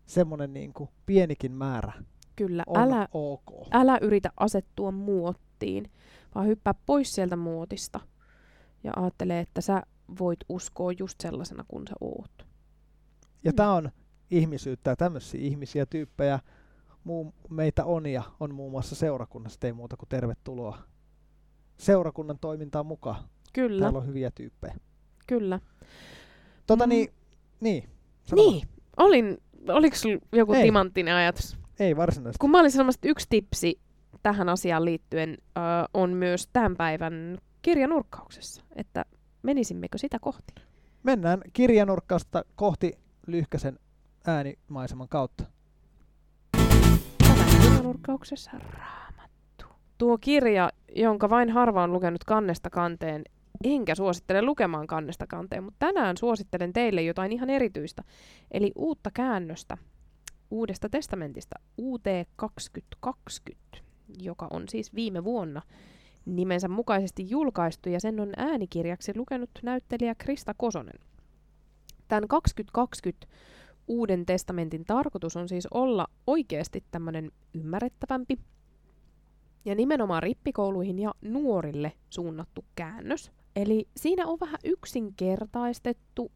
Semmoinen 0.06 0.54
niin 0.54 0.74
kuin 0.74 0.90
pienikin 1.06 1.52
määrä 1.52 1.94
Kyllä, 2.36 2.64
on 2.68 2.82
älä, 2.82 3.08
ok. 3.12 3.68
älä 3.72 3.98
yritä 4.02 4.30
asettua 4.38 4.92
muottiin, 4.92 5.92
vaan 6.36 6.48
hyppää 6.48 6.74
pois 6.86 7.16
sieltä 7.16 7.36
muotista 7.36 8.00
ja 8.84 8.92
ajattele, 8.96 9.40
että 9.40 9.62
sä 9.62 9.84
voit 10.20 10.40
uskoa 10.50 10.92
just 10.92 11.22
sellaisena 11.22 11.66
kuin 11.68 11.88
sä 11.88 11.96
oot. 12.02 12.46
Ja 13.44 13.52
mm. 13.52 13.56
tämä 13.56 13.74
on 13.74 13.92
ihmisyyttä 14.32 14.90
ja 14.90 14.96
tämmöisiä 14.96 15.42
ihmisiä, 15.42 15.86
tyyppejä 15.86 16.40
muu, 17.04 17.34
meitä 17.50 17.86
on 17.86 18.06
ja 18.06 18.24
on 18.40 18.56
muun 18.56 18.72
muassa 18.72 18.96
seurakunnassa, 18.96 19.68
ei 19.68 19.74
muuta 19.74 19.98
kuin 19.98 20.10
tervetuloa 20.10 20.78
seurakunnan 21.78 22.40
toimintaan 22.40 22.86
mukaan. 22.86 23.24
Kyllä. 23.54 23.82
Täällä 23.82 24.00
on 24.00 24.08
hyviä 24.08 24.32
tyyppejä. 24.32 24.76
Kyllä. 25.28 25.60
Tota 26.68 26.86
mm. 26.86 26.90
niin, 26.90 27.14
niin. 27.60 27.90
Niin, 28.36 28.68
olin, 28.98 29.38
oliko 29.70 29.96
sulla 29.96 30.18
joku 30.32 30.54
ei. 30.54 30.64
timanttinen 30.64 31.16
ajatus? 31.16 31.60
Ei 31.80 31.98
varsinaisesti. 31.98 32.42
Kun 32.42 32.52
mä 32.52 32.60
olin 32.60 32.72
sanomassa, 32.72 32.98
että 32.98 33.10
yksi 33.10 33.28
tipsi 33.30 33.80
tähän 34.24 34.50
asiaan 34.50 34.86
liittyen 34.86 35.30
äh, 35.30 35.64
on 35.94 36.10
myös 36.10 36.48
tämän 36.54 36.76
päivän 36.76 37.38
kirjanurkkauksessa, 37.62 38.64
että 38.76 39.06
menisimmekö 39.44 39.98
sitä 39.98 40.20
kohti? 40.20 40.54
Mennään 41.04 41.42
kirjanurkkausta 41.54 42.44
kohti 42.56 42.94
Lyhkäsen 43.28 43.80
äänimaiseman 44.28 45.10
kautta. 45.10 45.44
Tänään 47.28 47.84
nurkkauksessa 47.84 48.52
raamattu. 48.52 49.66
tuo 49.98 50.18
kirja, 50.18 50.70
jonka 50.96 51.30
vain 51.30 51.50
harva 51.50 51.84
on 51.84 51.94
lukenut 51.94 52.24
kannesta 52.24 52.70
kanteen, 52.70 53.24
enkä 53.64 53.96
suosittele 53.96 54.42
lukemaan 54.42 54.88
kannesta 54.88 55.28
kanteen, 55.28 55.64
mutta 55.64 55.86
tänään 55.86 56.18
suosittelen 56.18 56.74
teille 56.74 57.02
jotain 57.02 57.32
ihan 57.32 57.50
erityistä, 57.50 58.04
eli 58.52 58.72
uutta 58.76 59.12
käännöstä 59.14 59.78
Uudesta 60.52 60.90
testamentista, 60.90 61.56
UT 61.78 62.04
2020, 62.36 63.78
joka 64.22 64.48
on 64.52 64.70
siis 64.70 64.96
viime 64.96 65.24
vuonna 65.24 65.62
nimensä 66.26 66.68
mukaisesti 66.68 67.30
julkaistu, 67.30 67.90
ja 67.90 68.00
sen 68.00 68.20
on 68.20 68.34
äänikirjaksi 68.38 69.18
lukenut 69.18 69.50
näyttelijä 69.64 70.16
Krista 70.16 70.54
Kosonen. 70.58 71.00
Tämän 72.08 72.28
2020 72.28 73.28
Uuden 73.88 74.26
testamentin 74.26 74.86
tarkoitus 74.86 75.36
on 75.36 75.50
siis 75.50 75.68
olla 75.72 76.08
oikeasti 76.28 76.84
tämmöinen 76.92 77.32
ymmärrettävämpi 77.54 78.38
ja 79.66 79.76
nimenomaan 79.76 80.24
rippikouluihin 80.24 81.00
ja 81.00 81.14
nuorille 81.22 81.92
suunnattu 82.10 82.66
käännös. 82.76 83.32
Eli 83.56 83.88
siinä 83.98 84.28
on 84.28 84.40
vähän 84.40 84.60
yksinkertaistettu 84.64 86.32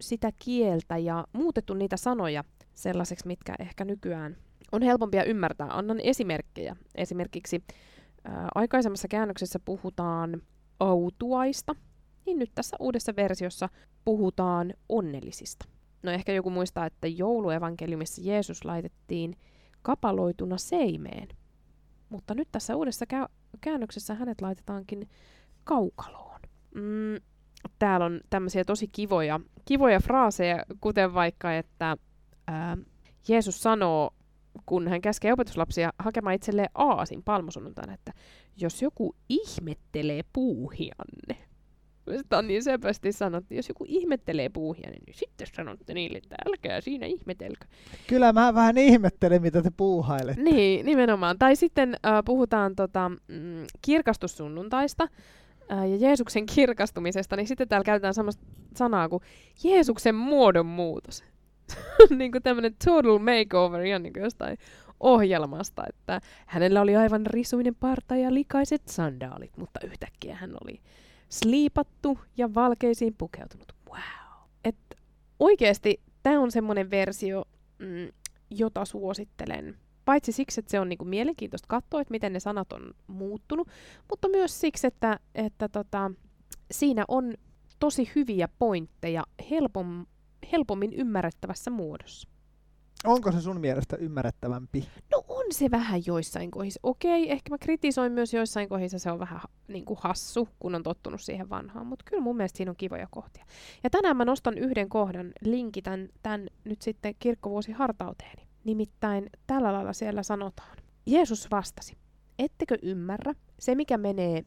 sitä 0.00 0.32
kieltä 0.38 0.98
ja 0.98 1.24
muutettu 1.32 1.74
niitä 1.74 1.96
sanoja 1.96 2.44
sellaiseksi, 2.74 3.26
mitkä 3.26 3.54
ehkä 3.58 3.84
nykyään 3.84 4.36
on 4.72 4.82
helpompia 4.82 5.24
ymmärtää. 5.24 5.66
Annan 5.70 6.00
esimerkkejä. 6.00 6.76
Esimerkiksi 6.94 7.64
ää, 8.24 8.48
aikaisemmassa 8.54 9.08
käännöksessä 9.08 9.58
puhutaan 9.58 10.42
autuaista, 10.80 11.74
niin 12.26 12.38
nyt 12.38 12.50
tässä 12.54 12.76
uudessa 12.80 13.16
versiossa 13.16 13.68
puhutaan 14.04 14.74
onnellisista. 14.88 15.66
No 16.02 16.12
ehkä 16.12 16.32
joku 16.32 16.50
muistaa, 16.50 16.86
että 16.86 17.06
jouluevankeliumissa 17.06 18.22
Jeesus 18.24 18.64
laitettiin 18.64 19.36
kapaloituna 19.82 20.58
seimeen. 20.58 21.28
Mutta 22.08 22.34
nyt 22.34 22.48
tässä 22.52 22.76
uudessa 22.76 23.04
käännöksessä 23.60 24.14
hänet 24.14 24.40
laitetaankin 24.40 25.08
kaukaloon. 25.64 26.27
Mm, 26.74 27.16
täällä 27.78 28.06
on 28.06 28.20
tämmöisiä 28.30 28.64
tosi 28.64 28.88
kivoja, 28.88 29.40
kivoja 29.64 30.00
fraaseja, 30.00 30.62
kuten 30.80 31.14
vaikka, 31.14 31.54
että 31.54 31.96
ää, 32.46 32.76
Jeesus 33.28 33.62
sanoo, 33.62 34.10
kun 34.66 34.88
hän 34.88 35.00
käskee 35.00 35.32
opetuslapsia 35.32 35.92
hakemaan 35.98 36.34
itselleen 36.34 36.70
aasin 36.74 37.22
palmusunnuntaina, 37.22 37.94
että 37.94 38.12
jos 38.56 38.82
joku 38.82 39.16
ihmettelee 39.28 40.22
puuhianne, 40.32 41.48
sitä 42.16 42.38
on 42.38 42.46
niin 42.46 42.62
sepästi 42.62 43.12
sanottu, 43.12 43.54
jos 43.54 43.68
joku 43.68 43.84
ihmettelee 43.88 44.48
puuhia, 44.48 44.90
niin 44.90 45.14
sitten 45.14 45.46
sanotte 45.56 45.94
niille, 45.94 46.18
että 46.18 46.36
älkää 46.48 46.80
siinä 46.80 47.06
ihmetelkö. 47.06 47.66
Kyllä 48.06 48.32
mä 48.32 48.54
vähän 48.54 48.78
ihmettelen, 48.78 49.42
mitä 49.42 49.62
te 49.62 49.70
puuhailette. 49.76 50.42
Niin, 50.42 50.86
nimenomaan. 50.86 51.38
Tai 51.38 51.56
sitten 51.56 51.96
äh, 52.06 52.12
puhutaan 52.24 52.76
tota, 52.76 53.08
mm, 53.08 53.66
kirkastussunnuntaista 53.82 55.08
äh, 55.72 55.88
ja 55.88 55.96
Jeesuksen 55.96 56.46
kirkastumisesta, 56.46 57.36
niin 57.36 57.48
sitten 57.48 57.68
täällä 57.68 57.84
käytetään 57.84 58.14
samasta 58.14 58.42
sanaa 58.76 59.08
kuin 59.08 59.22
Jeesuksen 59.64 60.14
muodonmuutos. 60.14 61.24
niin 62.18 62.32
kuin 62.32 62.42
tämmöinen 62.42 62.74
total 62.84 63.18
makeover, 63.18 63.80
ihan 63.80 64.02
niin 64.02 64.12
kuin 64.12 64.22
jostain 64.22 64.58
ohjelmasta, 65.00 65.84
että 65.88 66.20
hänellä 66.46 66.80
oli 66.80 66.96
aivan 66.96 67.26
risuinen 67.26 67.74
parta 67.74 68.16
ja 68.16 68.34
likaiset 68.34 68.82
sandaalit, 68.88 69.56
mutta 69.56 69.80
yhtäkkiä 69.84 70.34
hän 70.34 70.56
oli 70.64 70.80
sliipattu 71.28 72.18
ja 72.36 72.54
valkeisiin 72.54 73.14
pukeutunut. 73.18 73.72
Wow. 73.88 73.98
Et 74.64 74.76
oikeasti 75.38 76.00
tämä 76.22 76.40
on 76.40 76.50
semmoinen 76.50 76.90
versio, 76.90 77.44
mm, 77.78 78.08
jota 78.50 78.84
suosittelen. 78.84 79.78
Paitsi 80.08 80.32
siksi, 80.32 80.60
että 80.60 80.70
se 80.70 80.80
on 80.80 80.88
niinku 80.88 81.04
mielenkiintoista 81.04 81.66
katsoa, 81.68 82.00
että 82.00 82.12
miten 82.12 82.32
ne 82.32 82.40
sanat 82.40 82.72
on 82.72 82.94
muuttunut, 83.06 83.68
mutta 84.10 84.28
myös 84.28 84.60
siksi, 84.60 84.86
että, 84.86 85.18
että 85.34 85.68
tota, 85.68 86.10
siinä 86.70 87.04
on 87.08 87.34
tosi 87.78 88.10
hyviä 88.14 88.48
pointteja 88.58 89.24
helpom, 89.50 90.06
helpommin 90.52 90.92
ymmärrettävässä 90.92 91.70
muodossa. 91.70 92.28
Onko 93.04 93.32
se 93.32 93.40
sun 93.40 93.60
mielestä 93.60 93.96
ymmärrettävämpi? 93.96 94.88
No 95.10 95.24
on 95.28 95.44
se 95.50 95.70
vähän 95.70 96.02
joissain 96.06 96.50
kohdissa. 96.50 96.80
Okei, 96.82 97.32
ehkä 97.32 97.50
mä 97.50 97.58
kritisoin 97.58 98.12
myös 98.12 98.34
joissain 98.34 98.68
kohdissa, 98.68 98.98
se 98.98 99.10
on 99.10 99.18
vähän 99.18 99.40
niin 99.68 99.84
kuin 99.84 99.98
hassu, 100.02 100.48
kun 100.58 100.74
on 100.74 100.82
tottunut 100.82 101.20
siihen 101.20 101.50
vanhaan, 101.50 101.86
mutta 101.86 102.04
kyllä 102.08 102.22
mun 102.22 102.36
mielestä 102.36 102.56
siinä 102.56 102.70
on 102.70 102.76
kivoja 102.76 103.06
kohtia. 103.10 103.44
Ja 103.84 103.90
tänään 103.90 104.16
mä 104.16 104.24
nostan 104.24 104.58
yhden 104.58 104.88
kohdan, 104.88 105.32
linkitän 105.40 106.08
tämän 106.22 106.46
nyt 106.64 106.82
sitten 106.82 107.14
kirkkovuosi 107.18 107.72
hartauteeni. 107.72 108.47
Nimittäin 108.68 109.30
tällä 109.46 109.72
lailla 109.72 109.92
siellä 109.92 110.22
sanotaan. 110.22 110.76
Jeesus 111.06 111.50
vastasi, 111.50 111.98
ettekö 112.38 112.78
ymmärrä, 112.82 113.34
se 113.58 113.74
mikä 113.74 113.98
menee 113.98 114.44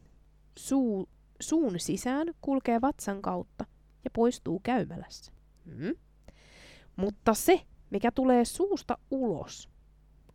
suu, 0.58 1.08
suun 1.40 1.80
sisään, 1.80 2.28
kulkee 2.40 2.80
vatsan 2.80 3.22
kautta 3.22 3.64
ja 4.04 4.10
poistuu 4.12 4.60
käymälässä. 4.62 5.32
Hmm? 5.66 5.94
Mutta 6.96 7.34
se, 7.34 7.60
mikä 7.90 8.12
tulee 8.12 8.44
suusta 8.44 8.98
ulos, 9.10 9.70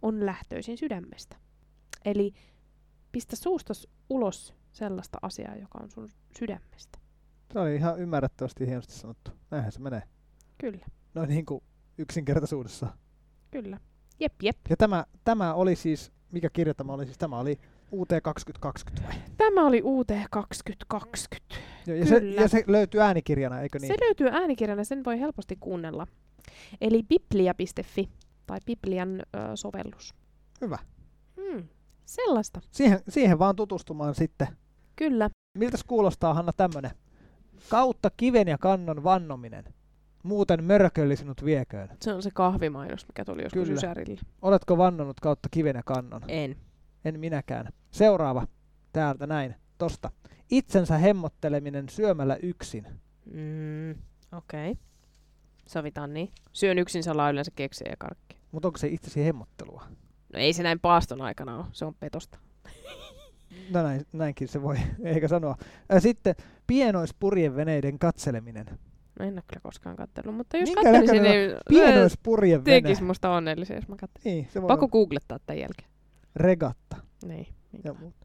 on 0.01 0.25
lähtöisin 0.25 0.77
sydämestä. 0.77 1.35
Eli 2.05 2.33
pistä 3.11 3.35
suusta 3.35 3.73
ulos 4.09 4.55
sellaista 4.71 5.17
asiaa, 5.21 5.55
joka 5.55 5.79
on 5.83 5.91
sun 5.91 6.09
sydämestä. 6.39 6.99
Se 7.53 7.59
oli 7.59 7.75
ihan 7.75 7.99
ymmärrettävästi 7.99 8.67
hienosti 8.67 8.93
sanottu. 8.93 9.31
Näinhän 9.51 9.71
se 9.71 9.79
menee. 9.79 10.03
Kyllä. 10.57 10.85
No 11.13 11.25
niin 11.25 11.45
kuin 11.45 11.63
yksinkertaisuudessa. 11.97 12.97
Kyllä. 13.63 13.77
Jep, 14.19 14.33
jep. 14.43 14.57
Ja 14.69 14.77
tämä, 14.77 15.05
tämä 15.23 15.53
oli 15.53 15.75
siis, 15.75 16.11
mikä 16.31 16.49
kirja 16.49 16.73
tämä 16.73 16.93
oli 16.93 17.05
siis? 17.05 17.17
Tämä 17.17 17.39
oli 17.39 17.59
UT 17.91 18.09
2020 18.23 19.07
vai? 19.07 19.21
Tämä 19.37 19.67
oli 19.67 19.81
UT 19.83 20.07
2020. 20.31 21.55
Joo, 21.87 21.97
ja, 21.97 22.05
se, 22.05 22.17
ja 22.17 22.47
se 22.47 22.63
löytyy 22.67 23.01
äänikirjana, 23.01 23.61
eikö 23.61 23.79
niin? 23.79 23.87
Se 23.87 24.05
löytyy 24.05 24.27
äänikirjana, 24.27 24.83
sen 24.83 25.05
voi 25.05 25.19
helposti 25.19 25.57
kuunnella. 25.59 26.07
Eli 26.81 27.03
biblia.fi 27.03 28.09
tai 28.47 28.59
Biblian 28.65 29.19
ö, 29.19 29.23
sovellus. 29.55 30.15
Hyvä. 30.61 30.77
Hmm, 31.41 31.67
sellaista. 32.05 32.61
Siihen, 32.71 32.99
siihen 33.09 33.39
vaan 33.39 33.55
tutustumaan 33.55 34.15
sitten. 34.15 34.47
Kyllä. 34.95 35.29
Miltä 35.57 35.77
kuulostaa, 35.87 36.33
Hanna, 36.33 36.53
tämmönen? 36.53 36.91
Kautta 37.69 38.11
kiven 38.17 38.47
ja 38.47 38.57
kannon 38.57 39.03
vannominen. 39.03 39.63
Muuten 40.23 40.63
mörkölle 40.63 41.15
sinut 41.15 41.45
vieköön. 41.45 41.89
Se 42.01 42.13
on 42.13 42.23
se 42.23 42.29
kahvimainos, 42.33 43.07
mikä 43.07 43.25
tuli 43.25 43.43
joskus 43.43 43.63
Kyllä. 43.63 43.77
Ysärille. 43.77 44.19
Oletko 44.41 44.77
vannonut 44.77 45.19
kautta 45.19 45.49
kiven 45.51 45.75
ja 45.75 45.83
kannon? 45.85 46.21
En. 46.27 46.55
En 47.05 47.19
minäkään. 47.19 47.69
Seuraava. 47.91 48.47
Täältä 48.93 49.27
näin. 49.27 49.55
Tosta. 49.77 50.11
Itsensä 50.49 50.97
hemmotteleminen 50.97 51.89
syömällä 51.89 52.35
yksin. 52.35 52.87
Mm, 53.25 53.91
Okei. 54.37 54.71
Okay. 54.71 54.83
Sovitaan 55.67 56.13
niin. 56.13 56.31
Syön 56.53 56.77
yksin 56.77 57.03
salaa 57.03 57.29
yleensä 57.29 57.51
keksiä 57.55 57.87
ja 57.89 57.95
karkkia. 57.99 58.39
Mutta 58.51 58.67
onko 58.67 58.77
se 58.77 58.87
itsesi 58.87 59.25
hemmottelua? 59.25 59.83
No 60.33 60.39
ei 60.39 60.53
se 60.53 60.63
näin 60.63 60.79
paaston 60.79 61.21
aikana 61.21 61.57
ole. 61.57 61.65
Se 61.71 61.85
on 61.85 61.95
petosta. 61.99 62.39
no 63.73 63.83
näin, 63.83 64.05
näinkin 64.13 64.47
se 64.47 64.61
voi, 64.61 64.77
eikä 65.03 65.27
sanoa. 65.27 65.57
Sitten 65.99 66.35
pienoispurjeveneiden 66.67 67.99
katseleminen. 67.99 68.65
No 69.19 69.25
en 69.25 69.33
ole 69.33 69.43
kyllä 69.47 69.61
koskaan 69.63 69.95
katsellut, 69.95 70.35
mutta 70.35 70.57
jos 70.57 70.71
katselisin, 70.71 71.23
niin 71.23 71.51
pienoispurjevene. 71.69 72.81
tekisi 72.81 73.03
musta 73.03 73.29
onnellisia, 73.29 73.75
jos 73.75 73.87
mä 73.87 73.95
katselisin. 73.95 74.31
Niin, 74.31 74.47
se 74.53 74.61
voi 74.61 74.67
Pakko 74.67 74.87
googlettaa 74.87 75.39
tämän 75.45 75.59
jälkeen. 75.59 75.89
Regatta. 76.35 76.97
Niin. 77.25 77.47
Ja 77.83 77.93
muut. 77.93 78.15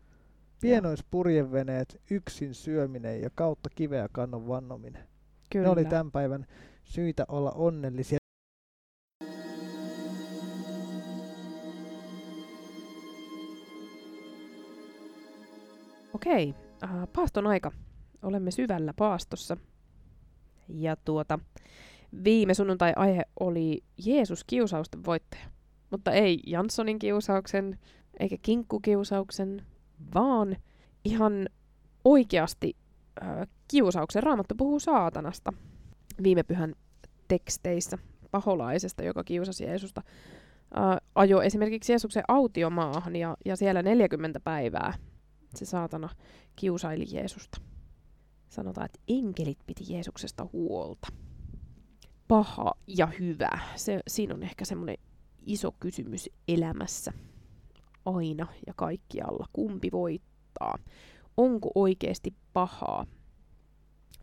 Pienoispurjeveneet, 0.61 2.00
yksin 2.11 2.55
syöminen 2.55 3.22
ja 3.22 3.31
kautta 3.35 3.70
kiveä 3.74 4.09
kannon 4.12 4.48
vannominen. 4.48 5.09
Kyllä. 5.50 5.64
Ne 5.64 5.70
oli 5.70 5.85
tämän 5.85 6.11
päivän 6.11 6.46
syitä 6.85 7.24
olla 7.28 7.50
onnellisia. 7.50 8.18
Okei, 16.14 16.55
äh, 16.85 16.90
paaston 17.12 17.46
aika. 17.46 17.72
Olemme 18.22 18.50
syvällä 18.50 18.92
paastossa. 18.96 19.57
Ja 20.74 20.96
tuota, 20.96 21.38
viime 22.24 22.54
sunnuntai-aihe 22.54 23.22
oli 23.40 23.85
Jeesus 24.06 24.44
kiusausten 24.44 25.04
voittaja. 25.04 25.44
Mutta 25.90 26.12
ei 26.12 26.40
Janssonin 26.46 26.98
kiusauksen, 26.98 27.78
eikä 28.20 28.37
kinkkukiusauksen, 28.42 29.66
vaan 30.14 30.56
ihan 31.04 31.48
oikeasti 32.04 32.76
äh, 33.22 33.48
kiusauksen. 33.68 34.22
Raamattu 34.22 34.54
puhuu 34.54 34.80
saatanasta 34.80 35.52
viime 36.22 36.42
pyhän 36.42 36.74
teksteissä 37.28 37.98
paholaisesta, 38.30 39.02
joka 39.02 39.24
kiusasi 39.24 39.64
Jeesusta. 39.64 40.02
Äh, 40.78 40.96
ajo 41.14 41.42
esimerkiksi 41.42 41.92
Jeesuksen 41.92 42.24
autiomaahan 42.28 43.16
ja, 43.16 43.37
ja 43.44 43.56
siellä 43.56 43.82
40 43.82 44.40
päivää 44.40 44.94
se 45.54 45.64
saatana 45.64 46.08
kiusaili 46.56 47.04
Jeesusta. 47.12 47.71
Sanotaan, 48.53 48.85
että 48.85 49.01
enkelit 49.09 49.59
piti 49.67 49.85
Jeesuksesta 49.93 50.47
huolta. 50.53 51.09
Paha 52.29 52.73
ja 52.87 53.07
hyvä. 53.07 53.59
Se, 53.77 54.01
siinä 54.09 54.35
on 54.35 54.43
ehkä 54.43 54.65
semmoinen 54.65 54.97
iso 55.47 55.73
kysymys 55.81 56.31
elämässä. 56.49 57.12
aina 58.05 58.47
ja 58.67 58.73
kaikkialla. 58.77 59.47
Kumpi 59.53 59.88
voittaa? 59.93 60.79
Onko 61.37 61.71
oikeasti 61.75 62.35
pahaa? 62.53 63.07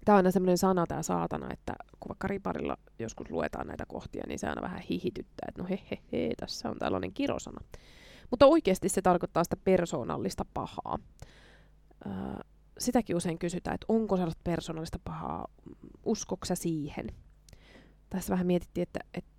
Tämä 0.05 0.15
on 0.15 0.17
aina 0.17 0.31
semmoinen 0.31 0.57
sana, 0.57 0.85
tämä 0.87 1.03
saatana, 1.03 1.53
että 1.53 1.73
kun 1.99 2.09
vaikka 2.09 2.27
riparilla 2.27 2.77
joskus 2.99 3.31
luetaan 3.31 3.67
näitä 3.67 3.85
kohtia, 3.87 4.23
niin 4.27 4.39
se 4.39 4.47
aina 4.47 4.61
vähän 4.61 4.81
hihityttää, 4.81 5.45
että 5.47 5.61
no 5.61 5.67
he, 5.69 5.79
he, 5.91 5.99
he 6.11 6.29
tässä 6.37 6.69
on 6.69 6.77
tällainen 6.79 7.13
kirosana. 7.13 7.61
Mutta 8.29 8.45
oikeasti 8.45 8.89
se 8.89 9.01
tarkoittaa 9.01 9.43
sitä 9.43 9.57
persoonallista 9.63 10.45
pahaa. 10.53 10.99
Öö, 12.05 12.11
sitäkin 12.79 13.15
usein 13.15 13.39
kysytään, 13.39 13.75
että 13.75 13.85
onko 13.89 14.17
sellaista 14.17 14.41
persoonallista 14.43 14.99
pahaa, 15.03 15.47
uskoksa 16.05 16.55
siihen? 16.55 17.07
Tässä 18.09 18.31
vähän 18.31 18.47
mietittiin, 18.47 18.83
että, 18.83 18.99
että 19.13 19.29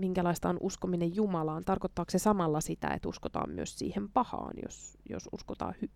minkälaista 0.00 0.48
on 0.48 0.56
uskominen 0.60 1.16
Jumalaan. 1.16 1.64
Tarkoittaako 1.64 2.10
se 2.10 2.18
samalla 2.18 2.60
sitä, 2.60 2.88
että 2.88 3.08
uskotaan 3.08 3.50
myös 3.50 3.78
siihen 3.78 4.08
pahaan, 4.08 4.54
jos, 4.62 4.98
jos 5.10 5.28
uskotaan 5.32 5.74
hy- 5.84 5.90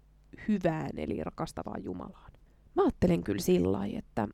hyvään 0.48 0.90
eli 0.96 1.24
rakastavaan 1.24 1.84
Jumalaan? 1.84 2.32
Mä 2.74 2.82
ajattelen 2.82 3.24
kyllä 3.24 3.42
sillä 3.42 3.72
lailla, 3.72 3.98
että, 3.98 4.28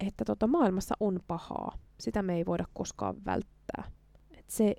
että 0.00 0.24
tota, 0.24 0.46
maailmassa 0.46 0.94
on 1.00 1.20
pahaa. 1.26 1.78
Sitä 2.00 2.22
me 2.22 2.36
ei 2.36 2.46
voida 2.46 2.64
koskaan 2.74 3.24
välttää. 3.24 3.90
Et 4.30 4.50
se, 4.50 4.74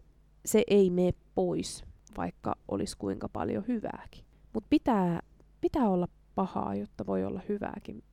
se 0.46 0.64
ei 0.68 0.90
mene 0.90 1.14
pois, 1.36 1.84
vaikka 2.18 2.56
olisi 2.68 2.98
kuinka 2.98 3.30
paljon 3.30 3.64
hyvääkin. 3.68 4.26
Mutta 4.54 4.68
pitää, 4.70 5.20
pitää 5.62 5.90
olla 5.90 6.08
pahaa, 6.36 6.76
jotta 6.76 7.06
voi 7.06 7.26
olla 7.26 7.42
hyvääkin. 7.50 8.04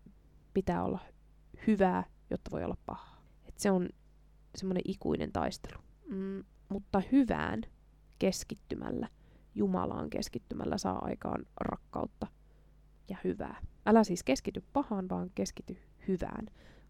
Pitää 0.55 0.85
olla 0.85 1.01
hyvää, 1.67 2.05
jotta 2.31 2.51
voi 2.51 2.65
olla 2.65 2.77
pahaa. 2.87 3.23
Et 3.49 3.59
se 3.59 3.71
on 3.71 3.89
semmoinen 4.57 4.83
ikuinen 4.85 5.33
taistelu. 5.33 5.83
Mm, 6.09 6.45
mutta 6.69 7.03
hyvään 7.13 7.63
keskittymällä, 8.19 9.09
Jumalaan 9.55 10.11
keskittymällä 10.11 10.79
saa 10.79 11.05
aikaan 11.05 11.47
rakkautta 11.61 12.27
ja 13.09 13.17
hyvää. 13.25 13.61
Älä 13.87 14.05
siis 14.05 14.23
keskity 14.23 14.65
pahaan, 14.73 15.09
vaan 15.09 15.31
keskity 15.35 15.77
hyvään. 16.09 16.47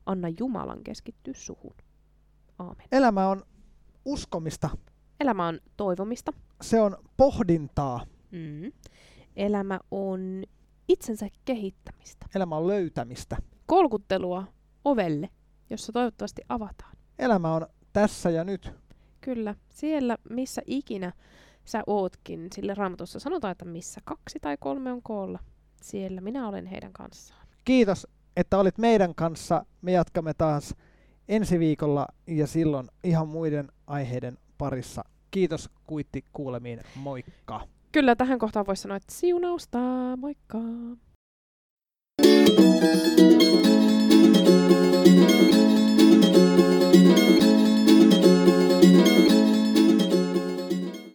Anna 0.07 0.29
Jumalan 0.39 0.85
keskittyä 0.85 1.35
suhun. 1.37 1.75
Aamen. 2.59 2.87
Elämä 2.93 3.29
on 3.29 3.43
uskomista. 4.05 4.71
Elämä 5.21 5.47
on 5.47 5.61
toivomista. 5.77 6.33
Se 6.63 6.81
on 6.81 6.97
pohdintaa. 7.17 8.07
Mm. 8.31 8.73
Elämä 9.37 9.81
on 9.91 10.43
itsensä 10.89 11.29
kehittämistä. 11.45 12.27
Elämä 12.35 12.57
on 12.57 12.67
löytämistä. 12.67 13.37
Kolkuttelua 13.67 14.45
ovelle, 14.85 15.31
jossa 15.71 15.93
toivottavasti 15.93 16.43
avataan. 16.49 16.97
Elämä 17.19 17.55
on 17.55 17.67
tässä 17.93 18.31
ja 18.31 18.45
nyt. 18.45 18.73
Kyllä, 19.21 19.55
siellä 19.71 20.19
missä 20.31 20.63
ikinä 20.67 21.13
sä 21.65 21.83
ootkin, 21.87 22.49
sillä 22.55 22.75
raamatussa 22.75 23.19
sanotaan, 23.21 23.53
että 23.53 23.65
missä 23.65 24.01
kaksi 24.05 24.39
tai 24.41 24.57
kolme 24.61 24.93
on 24.93 25.03
koolla, 25.03 25.39
siellä 25.83 26.21
minä 26.21 26.49
olen 26.49 26.67
heidän 26.67 26.93
kanssaan. 26.93 27.47
Kiitos, 27.65 28.07
että 28.37 28.59
olit 28.59 28.79
meidän 28.79 29.15
kanssa. 29.15 29.65
Me 29.83 29.93
jatkamme 29.93 30.35
taas 30.35 30.75
ensi 31.29 31.59
viikolla 31.59 32.07
ja 32.27 32.47
silloin 32.47 32.89
ihan 33.05 33.29
muiden 33.29 33.69
aiheiden 33.87 34.39
parissa. 34.59 35.05
Kiitos 35.31 35.71
Kuitti 35.87 36.25
kuulemiin. 36.33 36.81
Moikka! 36.95 37.61
Kyllä, 37.93 38.17
tähän 38.17 38.39
kohtaan 38.39 38.67
voisi 38.67 38.83
sanoa, 38.83 38.97
että 38.97 39.15
siunausta, 39.15 39.79
moikka! 40.17 40.59
thank 42.23 43.43
you 43.43 43.48